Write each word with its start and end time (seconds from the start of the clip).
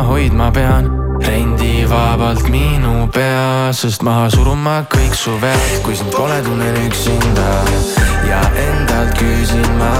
ma 0.00 0.06
hoidma 0.06 0.50
pean. 0.50 0.84
Rendivabalt 1.20 2.48
minu 2.48 3.08
pea, 3.12 3.72
sest 3.72 4.02
maha 4.02 4.28
suruma 4.32 4.76
kõik 4.88 5.14
su 5.14 5.34
vead, 5.42 5.72
kui 5.84 5.96
sind 5.98 6.12
pole, 6.14 6.38
tunnen 6.46 6.76
üksinda 6.86 7.48
ja 8.28 8.40
endalt 8.64 9.12
küsin 9.18 9.68
ma, 9.80 9.92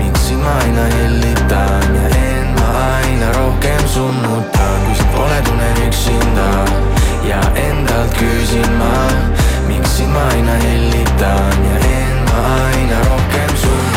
miks 0.00 0.26
sind 0.26 0.42
ma 0.42 0.56
aina 0.64 0.86
hellitan 0.96 1.94
ja 1.98 2.08
end 2.18 2.58
ma 2.58 2.70
aina 2.96 3.30
rohkem 3.38 3.84
summutan, 3.94 4.82
kui 4.88 4.98
sind 4.98 5.14
pole, 5.14 5.38
tunnen 5.46 5.78
üksinda 5.86 6.50
ja 7.30 7.40
endalt 7.68 8.18
küsin 8.18 8.74
ma, 8.82 8.96
miks 9.70 10.00
sind 10.00 10.10
ma 10.16 10.26
aina 10.34 10.58
hellitan 10.66 11.64
ja 11.70 11.78
end 11.92 12.34
ma 12.34 12.42
aina 12.66 13.06
rohkem 13.06 13.54
summutan. 13.54 13.89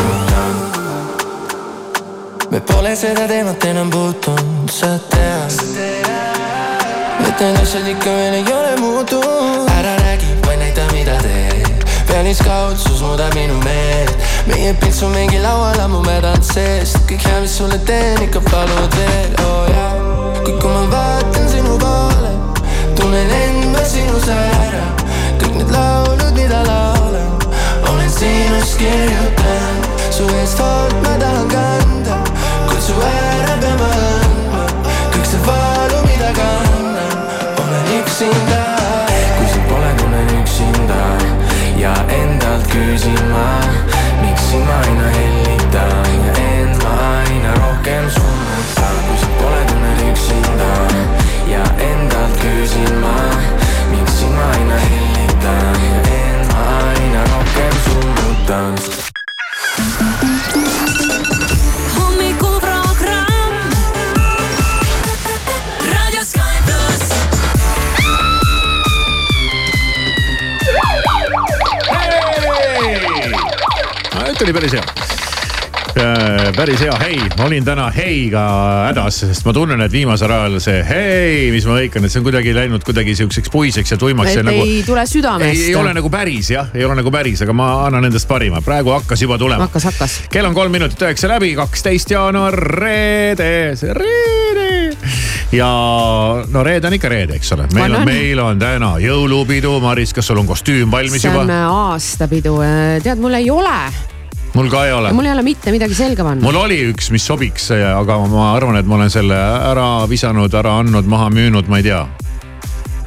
Me 2.54 2.60
pole 2.60 2.94
seda 2.96 3.26
teemat 3.26 3.64
enam 3.66 3.88
puutunud, 3.90 4.70
sa 4.70 4.86
tead. 5.10 5.54
Need 7.22 7.40
asjad 7.62 7.88
ikka 7.90 8.12
veel 8.14 8.34
ei 8.38 8.52
ole 8.54 8.76
muutunud. 8.78 9.66
Ära 9.74 9.96
räägi, 10.04 10.28
vaid 10.46 10.60
näita, 10.62 10.84
mida 10.92 11.16
teed. 11.22 11.82
Pealiskaudsus 12.06 13.02
muudab 13.02 13.34
minu 13.34 13.58
meelt. 13.64 14.14
Meie 14.46 14.74
pilts 14.78 15.02
on 15.02 15.10
mingi 15.16 15.40
laual 15.42 15.80
ammu 15.82 16.04
mädanud 16.06 16.46
seest. 16.46 17.00
Kõik 17.10 17.26
hea, 17.26 17.40
mis 17.42 17.56
sulle 17.58 17.80
teen, 17.90 18.22
ikka 18.28 18.44
palud 18.46 19.00
veel, 19.00 19.34
oo 19.42 19.56
oh, 19.56 19.74
jaa. 19.74 19.90
Kuid 20.44 20.60
kui 20.62 20.70
ma 20.70 20.86
vaatan 20.94 21.50
sinu 21.50 21.74
poole 21.82 22.23
päris 76.64 76.80
hea, 76.80 76.92
hei, 77.02 77.16
ma 77.36 77.44
olin 77.44 77.64
täna 77.66 77.90
heiga 77.92 78.42
hädas, 78.86 79.18
sest 79.26 79.44
ma 79.44 79.52
tunnen, 79.52 79.82
et 79.84 79.92
viimasel 79.92 80.32
ajal 80.32 80.54
see 80.64 80.78
hei, 80.88 81.50
mis 81.52 81.66
ma 81.68 81.74
hõikan, 81.76 82.06
et 82.06 82.12
see 82.12 82.22
on 82.22 82.24
kuidagi 82.24 82.54
läinud 82.56 82.86
kuidagi 82.86 83.12
siukseks 83.18 83.52
puiseks 83.52 83.92
ja 83.92 83.98
tuimaks. 84.00 84.30
et 84.32 84.40
ei 84.40 84.46
nagu, 84.46 84.62
tule 84.86 85.04
südamest. 85.10 85.60
ei 85.60 85.74
ole 85.76 85.92
nagu 85.92 86.08
päris 86.08 86.48
jah, 86.54 86.70
ei 86.72 86.86
ole 86.86 86.96
nagu 86.96 87.12
päris, 87.12 87.42
aga 87.44 87.52
ma 87.52 87.66
annan 87.84 88.08
endast 88.08 88.28
parima, 88.30 88.62
praegu 88.64 88.94
hakkas 88.94 89.26
juba 89.26 89.36
tulema. 89.42 89.66
hakkas, 89.66 89.90
hakkas. 89.90 90.14
kell 90.32 90.48
on 90.48 90.56
kolm 90.56 90.72
minutit 90.72 91.04
üheksa 91.04 91.28
läbi, 91.34 91.52
kaksteist 91.58 92.16
jaanuar, 92.16 92.56
reede, 92.56 93.50
reede. 94.00 94.96
ja 95.52 95.68
no 96.48 96.64
reede 96.64 96.88
on 96.88 96.96
ikka 96.96 97.12
reede, 97.12 97.36
eks 97.42 97.52
ole, 97.58 97.68
meil 97.76 97.90
on, 97.90 98.00
on, 98.00 98.08
meil 98.08 98.42
on 98.46 98.64
täna 98.64 98.94
jõulupidu, 99.04 99.76
Maris, 99.84 100.16
kas 100.16 100.32
sul 100.32 100.40
on 100.40 100.48
kostüüm 100.48 100.88
valmis 100.88 101.20
see 101.20 101.28
juba? 101.28 101.44
see 101.44 101.60
on 101.60 101.78
aastapidu, 101.84 102.56
tead, 103.04 103.20
mul 103.20 103.42
ei 103.42 103.52
ole 103.52 103.78
mul 104.54 104.70
ka 104.70 104.84
ei 104.86 104.92
ole. 104.94 105.12
mul 105.12 105.28
ei 105.28 105.32
ole 105.34 105.44
mitte 105.46 105.72
midagi 105.74 105.96
selga 105.98 106.26
panna. 106.26 106.44
mul 106.44 106.58
oli 106.64 106.80
üks, 106.92 107.10
mis 107.14 107.24
sobiks, 107.26 107.70
aga 107.74 108.18
ma 108.30 108.52
arvan, 108.54 108.78
et 108.80 108.88
ma 108.88 108.98
olen 109.00 109.10
selle 109.12 109.38
ära 109.38 109.88
visanud, 110.10 110.52
ära 110.54 110.78
andnud, 110.82 111.08
maha 111.10 111.30
müünud, 111.34 111.70
ma 111.70 111.80
ei 111.82 111.88
tea. 111.88 112.04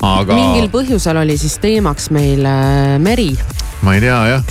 aga. 0.02 0.34
mingil 0.34 0.68
põhjusel 0.74 1.22
oli 1.24 1.38
siis 1.40 1.58
teemaks 1.63 2.12
meil 2.16 2.44
äh, 2.47 2.97
meri. 3.03 3.31
ma 3.88 3.96
ei 3.96 4.03
tea 4.03 4.19
jah 4.34 4.44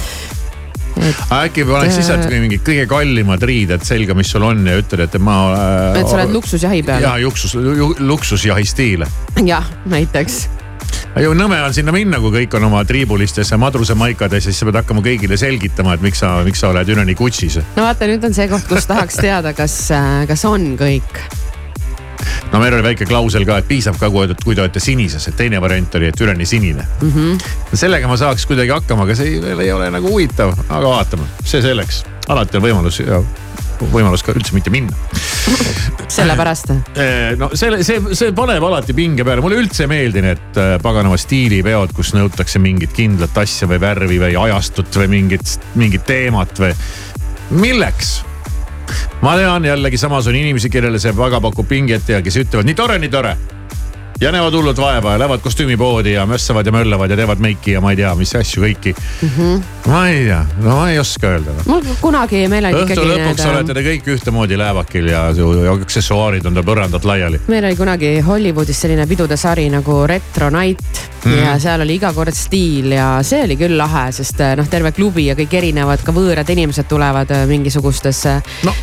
et.... 0.96 1.22
äkki 1.36 1.66
paneks 1.68 2.00
lihtsalt 2.00 2.28
mingid 2.32 2.64
kõige 2.66 2.88
kallimad 2.90 3.44
riided 3.44 3.84
selga, 3.86 4.16
mis 4.16 4.32
sul 4.32 4.46
on 4.48 4.64
ja 4.66 4.78
ütled, 4.80 5.04
et 5.04 5.18
ma 5.20 5.38
äh,. 5.52 6.00
et 6.00 6.08
sa 6.08 6.20
oled 6.20 6.32
luksusjahi 6.38 6.84
peal. 6.86 7.04
ja 7.04 7.16
luksus, 7.20 7.56
luksusjahi 8.00 8.68
stiil. 8.68 9.04
jah, 9.44 9.68
näiteks 9.92 10.46
ju 11.22 11.32
nõme 11.36 11.58
on 11.64 11.74
sinna 11.74 11.94
minna, 11.94 12.20
kui 12.20 12.34
kõik 12.34 12.58
on 12.58 12.68
oma 12.68 12.84
triibulistes 12.84 13.52
madrusemaikades 13.58 14.44
ja 14.44 14.52
siis 14.52 14.60
sa 14.60 14.68
pead 14.68 14.80
hakkama 14.82 15.04
kõigile 15.04 15.38
selgitama, 15.40 15.96
et 15.96 16.04
miks 16.04 16.20
sa, 16.22 16.36
miks 16.46 16.60
sa 16.62 16.70
oled 16.74 16.88
üleni 16.92 17.16
kutsis. 17.18 17.58
no 17.76 17.86
vaata, 17.86 18.08
nüüd 18.10 18.24
on 18.26 18.36
see 18.36 18.48
koht, 18.52 18.68
kus 18.68 18.88
tahaks 18.90 19.18
teada, 19.20 19.54
kas, 19.56 19.78
kas 20.28 20.44
on 20.48 20.74
kõik 20.80 21.24
no 22.52 22.60
meil 22.60 22.74
oli 22.76 22.84
väike 22.90 23.08
klausel 23.08 23.46
ka, 23.48 23.60
et 23.60 23.68
piisab 23.68 23.98
ka, 24.00 24.10
kui 24.10 24.54
te 24.54 24.62
olete 24.62 24.82
sinises, 24.82 25.28
et 25.28 25.36
teine 25.38 25.60
variant 25.62 25.98
oli, 25.98 26.10
et 26.12 26.20
üleni 26.20 26.46
sinine 26.46 26.84
mm. 27.00 27.12
-hmm. 27.12 27.76
sellega 27.76 28.08
ma 28.08 28.16
saaks 28.16 28.46
kuidagi 28.46 28.74
hakkama, 28.74 29.08
aga 29.08 29.14
see 29.14 29.40
veel 29.42 29.64
ei 29.64 29.72
ole 29.72 29.90
nagu 29.90 30.10
huvitav, 30.10 30.54
aga 30.68 30.88
vaatame, 30.88 31.28
see 31.44 31.62
selleks, 31.62 32.04
alati 32.28 32.60
on 32.60 32.68
võimalus 32.68 33.00
ja 33.00 33.22
võimalus 33.92 34.24
ka 34.24 34.32
üldse 34.32 34.54
mitte 34.56 34.70
minna. 34.70 34.96
sellepärast? 36.16 36.72
no 37.38 37.50
selle, 37.54 37.82
see, 37.86 38.00
see 38.16 38.34
paneb 38.36 38.64
alati 38.66 38.94
pinge 38.96 39.26
peale, 39.26 39.44
mulle 39.44 39.60
üldse 39.62 39.86
ei 39.86 39.90
meeldi 39.90 40.22
need 40.24 40.60
äh, 40.60 40.76
paganama 40.82 41.18
stiilipeod, 41.20 41.94
kus 41.96 42.14
nõutakse 42.16 42.62
mingit 42.62 42.94
kindlat 42.96 43.36
asja 43.42 43.68
või 43.70 43.80
värvi 43.82 44.20
või 44.22 44.38
ajastut 44.46 45.02
või 45.02 45.10
mingit, 45.18 45.58
mingit 45.78 46.06
teemat 46.08 46.62
või. 46.62 46.72
milleks? 47.56 48.16
ma 49.22 49.34
tean 49.38 49.66
jällegi, 49.66 49.98
samas 49.98 50.28
on 50.30 50.38
inimesi, 50.38 50.70
kellele 50.70 51.00
see 51.02 51.14
väga 51.16 51.42
pakub 51.42 51.68
pinget 51.68 52.08
ja 52.08 52.22
kes 52.22 52.42
ütlevad 52.44 52.68
nii 52.68 52.78
tore, 52.78 52.98
nii 53.02 53.12
tore 53.12 53.36
ja 54.20 54.32
näevad 54.32 54.52
hullult 54.52 54.78
vaeva 54.78 55.12
ja 55.12 55.18
lähevad 55.18 55.40
kostüümipoodi 55.40 56.12
ja 56.12 56.26
mössavad 56.26 56.66
ja 56.66 56.72
möllavad 56.72 57.10
ja 57.10 57.16
teevad 57.16 57.38
meiki 57.38 57.72
ja 57.72 57.80
ma 57.80 57.90
ei 57.90 57.96
tea, 57.96 58.14
mis 58.14 58.34
asju 58.36 58.62
kõiki 58.62 58.94
mm. 58.96 59.30
-hmm. 59.36 59.62
ma 59.90 60.06
ei 60.08 60.22
tea, 60.24 60.38
no 60.62 60.76
ma 60.76 60.90
ei 60.90 60.98
oska 60.98 61.28
öelda. 61.28 61.52
mul 61.66 61.82
kunagi, 62.00 62.48
meil 62.48 62.64
oli 62.64 62.82
ikkagi. 62.82 63.00
õhtu 63.00 63.10
lõpuks 63.10 63.44
need... 63.44 63.54
olete 63.54 63.74
te 63.74 63.82
kõik 63.88 64.08
ühtemoodi 64.14 64.58
läävakil 64.58 65.08
ja, 65.12 65.24
ja 65.36 65.72
aksessuaarid 65.72 66.46
on 66.46 66.54
teil 66.54 66.64
põrandalt 66.64 67.04
laiali. 67.04 67.40
meil 67.48 67.64
oli 67.64 67.76
kunagi 67.76 68.20
Hollywoodis 68.20 68.80
selline 68.80 69.06
pidude 69.06 69.36
sari 69.36 69.68
nagu 69.70 69.98
Retro 70.06 70.50
Night 70.50 71.02
mm. 71.24 71.36
ja 71.38 71.58
seal 71.60 71.84
oli 71.84 71.98
iga 72.00 72.12
kord 72.16 72.34
stiil 72.34 72.96
ja 72.96 73.18
see 73.22 73.42
oli 73.44 73.56
küll 73.60 73.76
lahe, 73.76 74.06
sest 74.16 74.40
noh, 74.56 74.68
terve 74.68 74.94
klubi 74.96 75.26
ja 75.26 75.36
kõik 75.36 75.58
erinevad, 75.60 76.00
ka 76.00 76.16
võõrad 76.16 76.48
inimesed 76.56 76.88
tulevad 76.88 77.36
äh, 77.36 77.44
mingisugustesse. 77.46 78.40
no 78.64 78.74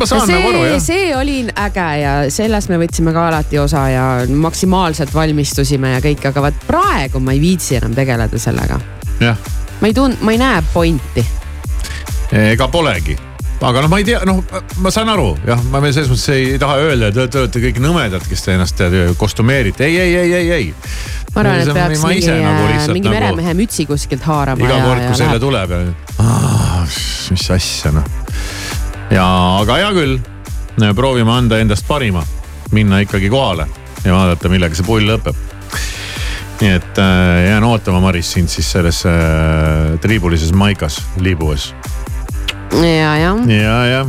ma 0.00 0.08
saan 0.08 0.28
nagu 0.32 0.48
aru 0.48 0.64
jah. 0.64 0.80
see 0.80 1.12
oli 1.16 1.38
äge 1.52 1.88
ja 2.00 2.16
sellest 2.32 2.72
me 2.72 2.80
võtsime 2.80 3.12
ka 3.12 3.28
alati 3.28 3.60
osa 3.60 3.88
ja 3.92 4.08
maksimaalselt 4.28 4.77
maksimaalselt 4.78 5.14
valmistusime 5.14 5.92
ja 5.92 6.02
kõik, 6.02 6.26
aga 6.28 6.42
vaat 6.42 6.66
praegu 6.66 7.20
ma 7.20 7.34
ei 7.34 7.40
viitsi 7.42 7.78
enam 7.78 7.94
tegeleda 7.94 8.38
sellega. 8.38 8.78
ma 9.80 9.86
ei 9.86 9.94
tund-, 9.94 10.20
ma 10.22 10.32
ei 10.32 10.38
näe 10.38 10.62
pointi. 10.72 11.24
ega 12.32 12.68
polegi 12.68 13.16
aga 13.60 13.82
noh, 13.82 13.90
ma 13.90 13.98
ei 13.98 14.04
tea, 14.06 14.20
noh, 14.26 14.44
ma 14.78 14.90
saan 14.94 15.08
aru 15.08 15.32
jah, 15.46 15.62
ma 15.72 15.80
veel 15.82 15.94
selles 15.96 16.10
mõttes 16.12 16.28
ei 16.30 16.58
taha 16.62 16.76
öelda, 16.84 17.08
et 17.10 17.32
te 17.32 17.40
olete 17.40 17.62
kõik 17.64 17.80
nõmedad, 17.82 18.22
kes 18.28 18.44
te 18.44 18.54
ennast 18.54 18.82
kostümeerite, 19.18 19.88
ei, 19.88 19.98
ei, 19.98 20.14
ei, 20.14 20.32
ei, 20.34 20.52
ei. 20.52 20.68
ma 21.34 21.42
arvan, 21.42 21.64
et 21.64 21.72
peaks 21.74 22.04
mingi, 22.06 22.30
nagu 22.30 22.92
mingi 22.94 23.08
nagu... 23.08 23.16
meremehe 23.16 23.56
mütsi 23.58 23.88
kuskilt 23.88 24.22
haarama. 24.22 24.62
iga 24.62 24.78
kord, 24.84 25.02
kui 25.08 25.18
selle 25.24 25.42
tuleb 25.42 25.74
ja 25.74 25.82
ah, 26.22 26.86
mis 27.32 27.50
asja 27.56 27.92
noh. 27.98 28.06
ja, 29.10 29.26
aga 29.58 29.82
hea 29.82 29.90
küll, 29.98 30.22
proovime 30.94 31.34
anda 31.34 31.58
endast 31.58 31.88
parima, 31.90 32.22
minna 32.70 33.02
ikkagi 33.02 33.32
kohale 33.32 33.66
ja 34.04 34.14
vaadata, 34.14 34.48
millega 34.48 34.74
see 34.78 34.86
pull 34.86 35.06
lõpeb. 35.08 35.36
nii 36.60 36.70
et 36.74 36.98
äh, 36.98 37.44
jään 37.48 37.64
ootama, 37.64 38.00
Maris, 38.02 38.32
sind 38.32 38.48
siis 38.50 38.70
selles 38.72 39.04
äh, 39.06 39.98
triibulises 40.02 40.52
maikas 40.52 41.00
liibues. 41.22 41.74
ja, 42.72 43.16
ja 43.16 43.16
jah, 43.16 43.46
ja, 43.48 43.86
jah. 43.86 44.06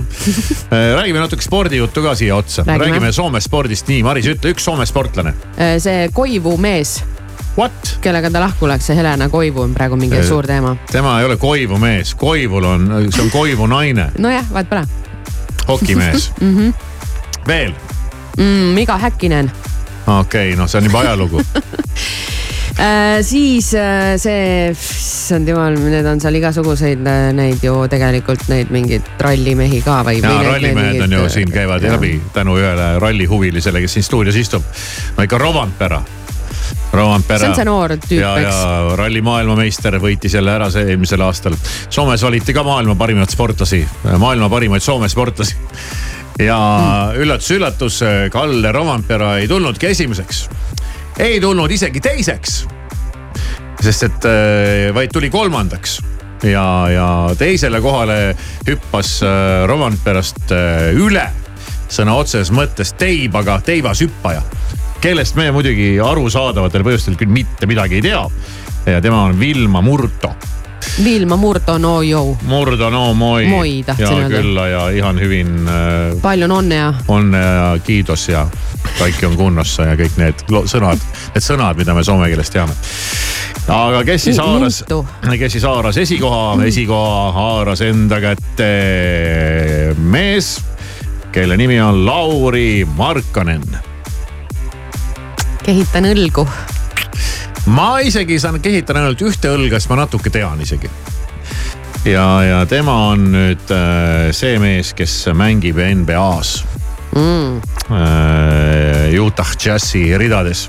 räägime 0.96 1.20
natuke 1.20 1.42
spordijuttu 1.46 2.02
ka 2.02 2.16
siia 2.16 2.36
otsa. 2.36 2.64
Räägime. 2.68 3.12
Soome 3.12 3.42
spordist 3.42 3.88
nii, 3.88 4.04
Maris, 4.04 4.28
ütle 4.28 4.52
üks 4.54 4.66
Soome 4.66 4.86
sportlane. 4.86 5.34
see 5.80 6.10
Koivu 6.14 6.58
mees, 6.58 7.04
What? 7.58 7.98
kellega 8.02 8.30
ta 8.32 8.40
lahku 8.40 8.68
läks, 8.68 8.86
see 8.88 8.96
Helena 8.96 9.30
Koivu 9.30 9.62
on 9.62 9.74
praegu 9.74 9.96
mingi 9.96 10.18
Eh. 10.18 10.26
suur 10.28 10.48
teema. 10.48 10.76
tema 10.92 11.20
ei 11.20 11.26
ole 11.26 11.38
Koivu 11.38 11.78
mees, 11.78 12.16
Koivul 12.16 12.64
on, 12.64 12.88
see 13.12 13.24
on 13.24 13.32
Koivu 13.32 13.68
naine, 13.68 14.12
nojah, 14.18 14.46
vaat 14.54 14.70
pole 14.70 14.86
hokimees 15.68 16.32
mm. 16.42 16.58
-hmm. 16.58 16.74
veel, 17.48 17.74
mm,. 18.38 18.74
Miga 18.76 18.98
Häkkinen 18.98 19.52
okei 20.10 20.50
okay,, 20.50 20.58
noh, 20.60 20.70
see 20.70 20.82
on 20.82 20.90
juba 20.90 21.04
ajalugu. 21.06 21.44
äh,. 22.80 23.20
siis 23.22 23.74
äh, 23.78 24.16
see, 24.18 24.70
issand 24.72 25.50
jumal, 25.50 25.76
need 25.78 26.08
on 26.10 26.22
seal 26.22 26.40
igasuguseid 26.40 27.08
äh, 27.08 27.32
neid 27.38 27.64
ju 27.64 27.76
tegelikult 27.92 28.48
neid 28.52 28.72
mingeid 28.74 29.10
rallimehi 29.22 29.82
ka 29.86 30.00
või? 30.08 30.22
ja 30.24 30.38
rallimehed 30.52 31.04
on 31.08 31.18
ju 31.20 31.28
siin 31.34 31.52
käivad 31.54 31.86
läbi 31.86 32.16
tänu 32.34 32.58
ühele 32.60 32.96
rallihuvilisele, 33.04 33.84
kes 33.86 34.00
siin 34.00 34.08
stuudios 34.08 34.40
istub. 34.40 34.66
no 35.18 35.28
ikka 35.28 35.38
Rovanpera. 35.42 36.02
Rovanpera. 36.94 37.40
see 37.40 37.50
on 37.50 37.56
see 37.56 37.68
noor 37.68 37.94
tüüp, 38.02 38.24
eks. 38.42 38.62
ralli 38.98 39.22
maailmameister 39.26 40.00
võitis 40.02 40.34
jälle 40.34 40.56
ära 40.56 40.70
see 40.74 40.88
eelmisel 40.90 41.22
aastal. 41.22 41.58
Soomes 41.90 42.24
valiti 42.26 42.56
ka 42.56 42.64
maailma 42.66 42.96
parimaid 42.98 43.30
sportlasi, 43.30 43.84
maailma 44.18 44.50
parimaid 44.50 44.86
Soome 44.86 45.10
sportlasi. 45.12 45.58
Ja 46.40 46.60
üllatus-üllatus, 47.16 48.02
Kalle 48.32 48.72
Rovanpera 48.72 49.38
ei 49.38 49.48
tulnudki 49.48 49.88
esimeseks. 49.88 50.50
ei 51.20 51.42
tulnud 51.42 51.72
isegi 51.72 52.00
teiseks. 52.00 52.66
sest 53.82 54.04
et 54.04 54.26
äh, 54.26 54.94
vaid 54.94 55.12
tuli 55.14 55.30
kolmandaks 55.30 56.00
ja, 56.44 56.88
ja 56.90 57.08
teisele 57.38 57.82
kohale 57.82 58.36
hüppas 58.68 59.20
äh, 59.24 59.68
Rovanperast 59.68 60.52
äh, 60.52 60.92
üle 60.96 61.28
sõna 61.90 62.16
otseses 62.20 62.52
mõttes 62.54 62.94
teibaga 63.00 63.60
teivashüppaja, 63.66 64.44
kellest 65.02 65.38
me 65.40 65.50
muidugi 65.52 65.96
arusaadavatel 66.04 66.86
põhjustel 66.86 67.18
küll 67.20 67.34
mitte 67.34 67.68
midagi 67.70 68.00
ei 68.00 68.06
tea. 68.06 68.22
ja 68.86 69.02
tema 69.02 69.24
on 69.24 69.40
Vilma 69.40 69.82
Murto. 69.82 70.34
Vilma 71.04 71.36
Murto, 71.36 71.78
no 71.78 72.02
joo, 72.02 72.38
Murdo 72.44 72.90
no 72.90 73.14
moi. 73.14 73.48
Moi 73.48 73.84
tahtsin 73.86 74.06
ja 74.06 74.16
öelda. 74.16 74.38
kyllä 74.38 74.68
ja 74.68 74.90
ihan 74.90 75.20
hyvin 75.20 75.68
äh, 75.68 76.22
palju 76.22 76.46
on 76.46 76.70
õnne 77.08 77.38
ja 77.38 77.80
kiitos 77.84 78.30
ja 78.30 78.48
kaikki 79.00 79.26
on 79.26 79.38
kunnossa 79.38 79.84
ja 79.84 79.96
kõik 79.96 80.18
need 80.18 80.46
sõnad, 80.50 81.02
need 81.36 81.44
sõnad, 81.44 81.78
mida 81.78 81.94
me 81.94 82.04
soome 82.04 82.30
keeles 82.30 82.50
teame. 82.50 82.74
aga 83.68 84.04
kes 84.04 84.24
siis 84.24 84.38
haaras 84.38 84.84
kes 85.40 85.52
siis 85.52 85.64
haaras 85.64 85.98
esikoha, 85.98 86.64
esikoha 86.66 87.32
haaras 87.32 87.82
enda 87.82 88.22
kätte 88.22 88.72
mees, 89.98 90.58
kelle 91.32 91.58
nimi 91.58 91.82
on 91.82 92.06
Lauri 92.06 92.88
Markanen 92.96 93.90
kehitan 95.70 96.08
õlgu. 96.10 96.48
Ma 97.66 98.00
isegi 98.00 98.40
saan, 98.40 98.62
kehitan 98.64 99.02
ainult 99.02 99.22
ühte 99.22 99.52
õlga, 99.52 99.80
sest 99.80 99.92
ma 99.92 100.02
natuke 100.04 100.32
tean 100.34 100.62
isegi. 100.62 100.90
ja, 102.06 102.28
ja 102.44 102.66
tema 102.70 102.96
on 103.12 103.32
nüüd 103.34 103.72
äh, 103.76 104.30
see 104.36 104.60
mees, 104.62 104.94
kes 104.98 105.26
mängib 105.36 105.80
NBA-s 105.80 106.80
Mm. 107.10 107.58
äh, 107.90 109.18
Utah 109.18 109.56
Jazzi 109.58 110.18
ridades 110.18 110.68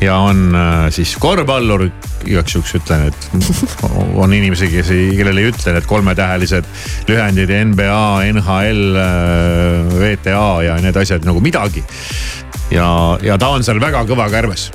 ja 0.00 0.18
on 0.20 0.54
äh, 0.54 0.90
siis 0.92 1.14
korvpallur, 1.16 1.86
igaks 2.28 2.54
juhuks 2.54 2.74
ütlen, 2.76 3.06
et 3.08 3.30
on 4.22 4.32
inimesi, 4.36 4.68
kes 4.68 4.90
ei, 4.92 5.06
kellele 5.16 5.40
ei 5.40 5.48
ütle 5.54 5.72
need 5.72 5.88
kolmetähelised 5.88 6.68
lühendid 7.08 7.52
NBA, 7.72 8.02
NHL, 8.34 9.00
VTA 10.02 10.44
ja 10.68 10.76
need 10.84 11.00
asjad 11.00 11.24
nagu 11.24 11.40
midagi. 11.40 11.84
ja, 12.70 12.90
ja 13.24 13.40
ta 13.40 13.48
on 13.56 13.64
seal 13.64 13.80
väga 13.80 14.04
kõva 14.08 14.28
kärbes 14.32 14.68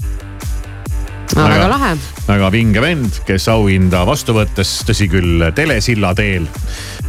väga 1.36 1.68
lahe, 1.70 1.92
väga 2.28 2.50
vinge 2.52 2.82
vend, 2.82 3.20
kes 3.28 3.48
auhinda 3.52 4.06
vastu 4.08 4.36
võttes, 4.36 4.72
tõsi 4.88 5.08
küll, 5.12 5.44
telesilla 5.56 6.14
teel. 6.16 6.48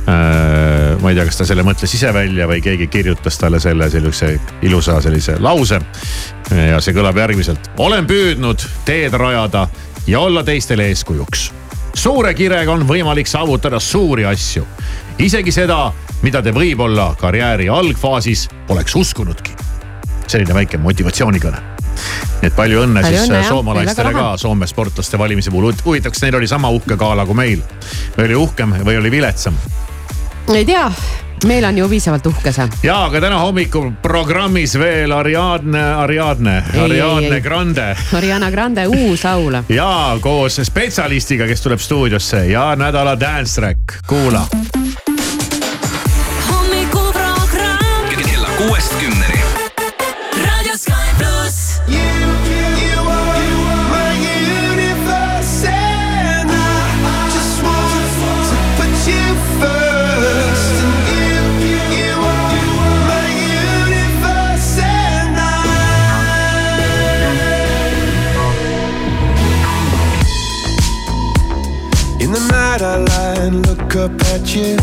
ma 0.06 1.10
ei 1.10 1.16
tea, 1.18 1.24
kas 1.26 1.40
ta 1.40 1.46
selle 1.48 1.64
mõtles 1.66 1.90
ise 1.94 2.12
välja 2.14 2.46
või 2.46 2.60
keegi 2.62 2.86
kirjutas 2.90 3.38
talle 3.38 3.58
selle 3.60 3.88
sellise 3.90 4.36
ilusa 4.62 5.00
sellise 5.02 5.38
lause. 5.42 5.80
ja 6.50 6.80
see 6.80 6.94
kõlab 6.94 7.18
järgmiselt. 7.18 7.70
olen 7.76 8.06
püüdnud 8.06 8.66
teed 8.84 9.14
rajada 9.14 9.68
ja 10.06 10.20
olla 10.20 10.42
teistele 10.44 10.88
eeskujuks. 10.88 11.52
suure 11.94 12.34
kirega 12.34 12.72
on 12.72 12.86
võimalik 12.88 13.26
saavutada 13.26 13.80
suuri 13.80 14.24
asju, 14.24 14.66
isegi 15.18 15.52
seda, 15.52 15.92
mida 16.22 16.42
te 16.42 16.50
võib-olla 16.50 17.14
karjääri 17.20 17.68
algfaasis 17.68 18.48
poleks 18.66 18.96
uskunudki. 18.96 19.54
selline 20.26 20.54
väike 20.54 20.78
motivatsioonikõne 20.78 21.75
et 22.42 22.56
palju 22.56 22.82
õnne 22.86 23.02
Palju 23.02 23.18
siis 23.18 23.28
õnne, 23.28 23.42
jah. 23.42 23.48
soomlastele 23.48 24.08
Väga 24.08 24.24
ka. 24.30 24.36
Soome 24.40 24.66
sportlaste 24.66 25.18
valimise 25.18 25.50
puhul. 25.50 25.72
huvitav, 25.84 26.12
kas 26.14 26.22
neil 26.22 26.38
oli 26.40 26.48
sama 26.48 26.70
uhke 26.70 26.96
gala 26.96 27.26
kui 27.26 27.34
meil 27.34 27.62
või 28.16 28.24
oli 28.30 28.40
uhkem 28.46 28.74
või 28.84 28.98
oli 29.00 29.10
viletsam? 29.10 29.56
ei 30.54 30.64
tea, 30.64 30.90
meil 31.46 31.64
on 31.64 31.78
ju 31.78 31.88
piisavalt 31.88 32.26
uhke 32.26 32.52
see. 32.52 32.68
ja, 32.86 33.00
aga 33.08 33.20
täna 33.20 33.40
hommikul 33.42 33.90
programmis 34.02 34.76
veel 34.78 35.12
Ariadne, 35.12 35.82
Ariadne, 36.04 36.62
Ariadne. 36.84 37.40
Grande 37.40 37.88
Ariana 38.14 38.50
Grande 38.50 38.86
uus 38.86 39.24
laul. 39.24 39.60
ja 39.68 39.90
koos 40.20 40.60
spetsialistiga, 40.62 41.46
kes 41.46 41.66
tuleb 41.66 41.82
stuudiosse 41.82 42.46
ja 42.46 42.72
nädala 42.76 43.18
dance 43.20 43.60
track, 43.60 44.00
kuula. 44.06 44.46
In 72.75 72.75
the 72.75 72.75
night 72.75 72.81
I 72.81 72.97
lie 72.97 73.45
and 73.45 73.65
look 73.65 73.95
up 73.95 74.11
at 74.33 74.53
you. 74.53 74.75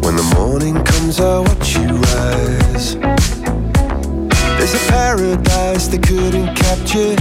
When 0.00 0.16
the 0.16 0.26
morning 0.34 0.82
comes, 0.82 1.20
I 1.20 1.40
watch 1.40 1.76
you 1.76 2.00
rise. 2.16 2.96
There's 4.56 4.72
a 4.72 4.82
paradise 4.88 5.88
they 5.88 5.98
couldn't 5.98 6.54
capture. 6.54 7.14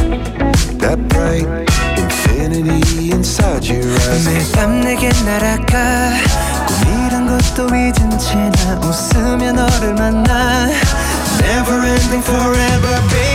That 0.79 0.99
bright 1.09 1.67
infinity 1.99 3.11
inside 3.11 3.65
your 3.65 3.83
eyes. 3.83 4.25
매일 4.25 4.51
밤 4.53 4.79
내게 4.79 5.09
날아가 5.25 6.13
꿈이란 6.67 7.27
것도 7.27 7.67
잊은 7.75 8.17
채 8.17 8.35
나 8.35 8.79
웃으며 8.79 9.51
너를 9.51 9.95
만나 9.95 10.69
Never 11.41 11.83
ending 11.83 12.23
forever, 12.23 13.01
baby. 13.11 13.28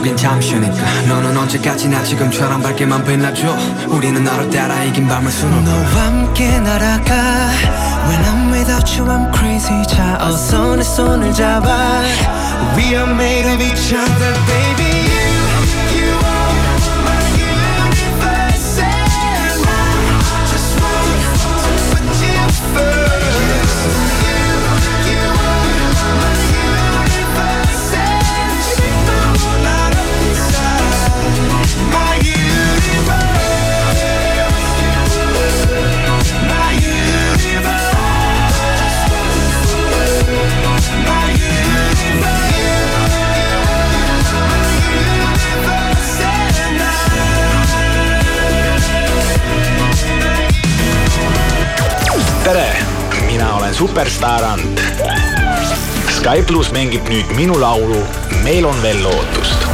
결국엔 0.00 0.16
잠시니까. 0.16 1.02
너는 1.08 1.36
언제까지나 1.36 2.02
지금처럼 2.02 2.62
밝게만 2.62 3.04
빛나줘. 3.04 3.56
우리는 3.88 4.22
너를 4.24 4.50
따라 4.50 4.82
이긴 4.84 5.06
밤을 5.06 5.30
수놓고. 5.30 5.62
너와 5.62 5.84
함께 5.84 6.58
날아가. 6.58 7.14
When 8.08 8.24
I'm 8.24 8.52
without 8.52 8.98
you 8.98 9.10
I'm 9.10 9.34
crazy. 9.36 9.82
자 9.86 10.18
어서 10.20 10.76
내 10.76 10.82
손을 10.82 11.32
잡아. 11.32 12.02
Made 12.76 12.96
mina 53.80 53.88
olen 53.88 53.88
superstaar 53.88 54.44
Ant. 54.44 54.80
Sky 56.10 56.42
pluss 56.46 56.72
mängib 56.72 57.08
nüüd 57.08 57.30
minu 57.36 57.60
laulu 57.60 58.02
Meil 58.44 58.64
on 58.66 58.76
veel 58.82 59.02
lootust. 59.02 59.68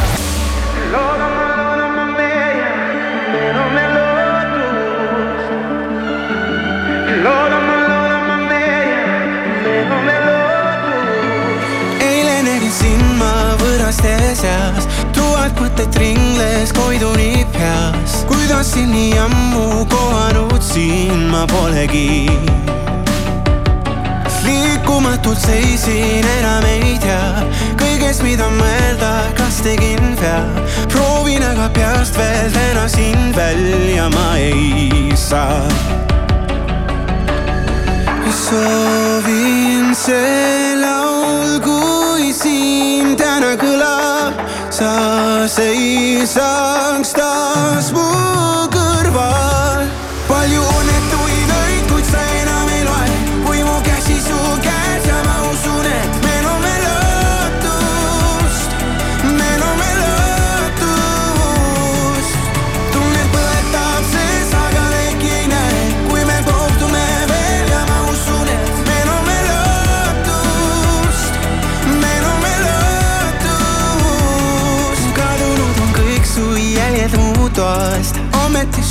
võõraste 13.56 14.34
seas, 14.34 14.86
tuhat 15.14 15.58
mõtet 15.60 15.96
ringles 15.98 16.72
koiduni 16.72 17.46
peas. 17.52 18.24
kuidas 18.26 18.72
sind 18.72 18.92
nii 18.92 19.18
ammu 19.18 19.86
kohanud 19.90 20.62
siin 20.62 21.30
ma 21.30 21.46
polegi. 21.46 22.75
Liikumatult 25.06 25.38
seisin, 25.38 26.24
enam 26.38 26.64
ei 26.66 26.98
tea 26.98 27.44
kõigest, 27.78 28.22
mida 28.22 28.48
mõelda, 28.50 29.30
kas 29.36 29.60
tegin 29.62 30.16
vea. 30.18 30.42
proovin 30.90 31.42
aga 31.42 31.68
peast 31.74 32.16
veel 32.16 32.50
täna 32.50 32.88
sind 32.88 33.36
välja 33.36 34.08
ma 34.10 34.36
ei 34.38 35.12
saa 35.14 35.68
soovin 38.46 39.94
see 39.94 40.74
laul, 40.76 41.60
kui 41.62 42.32
siin 42.32 43.16
täna 43.16 43.56
kõlab, 43.56 44.34
sa 44.70 45.46
seisaks 45.48 47.14
taas 47.14 47.92
mu 47.92 48.10
kõrval. 48.74 49.86
palju 50.28 50.62
õnnetuid 50.62 51.05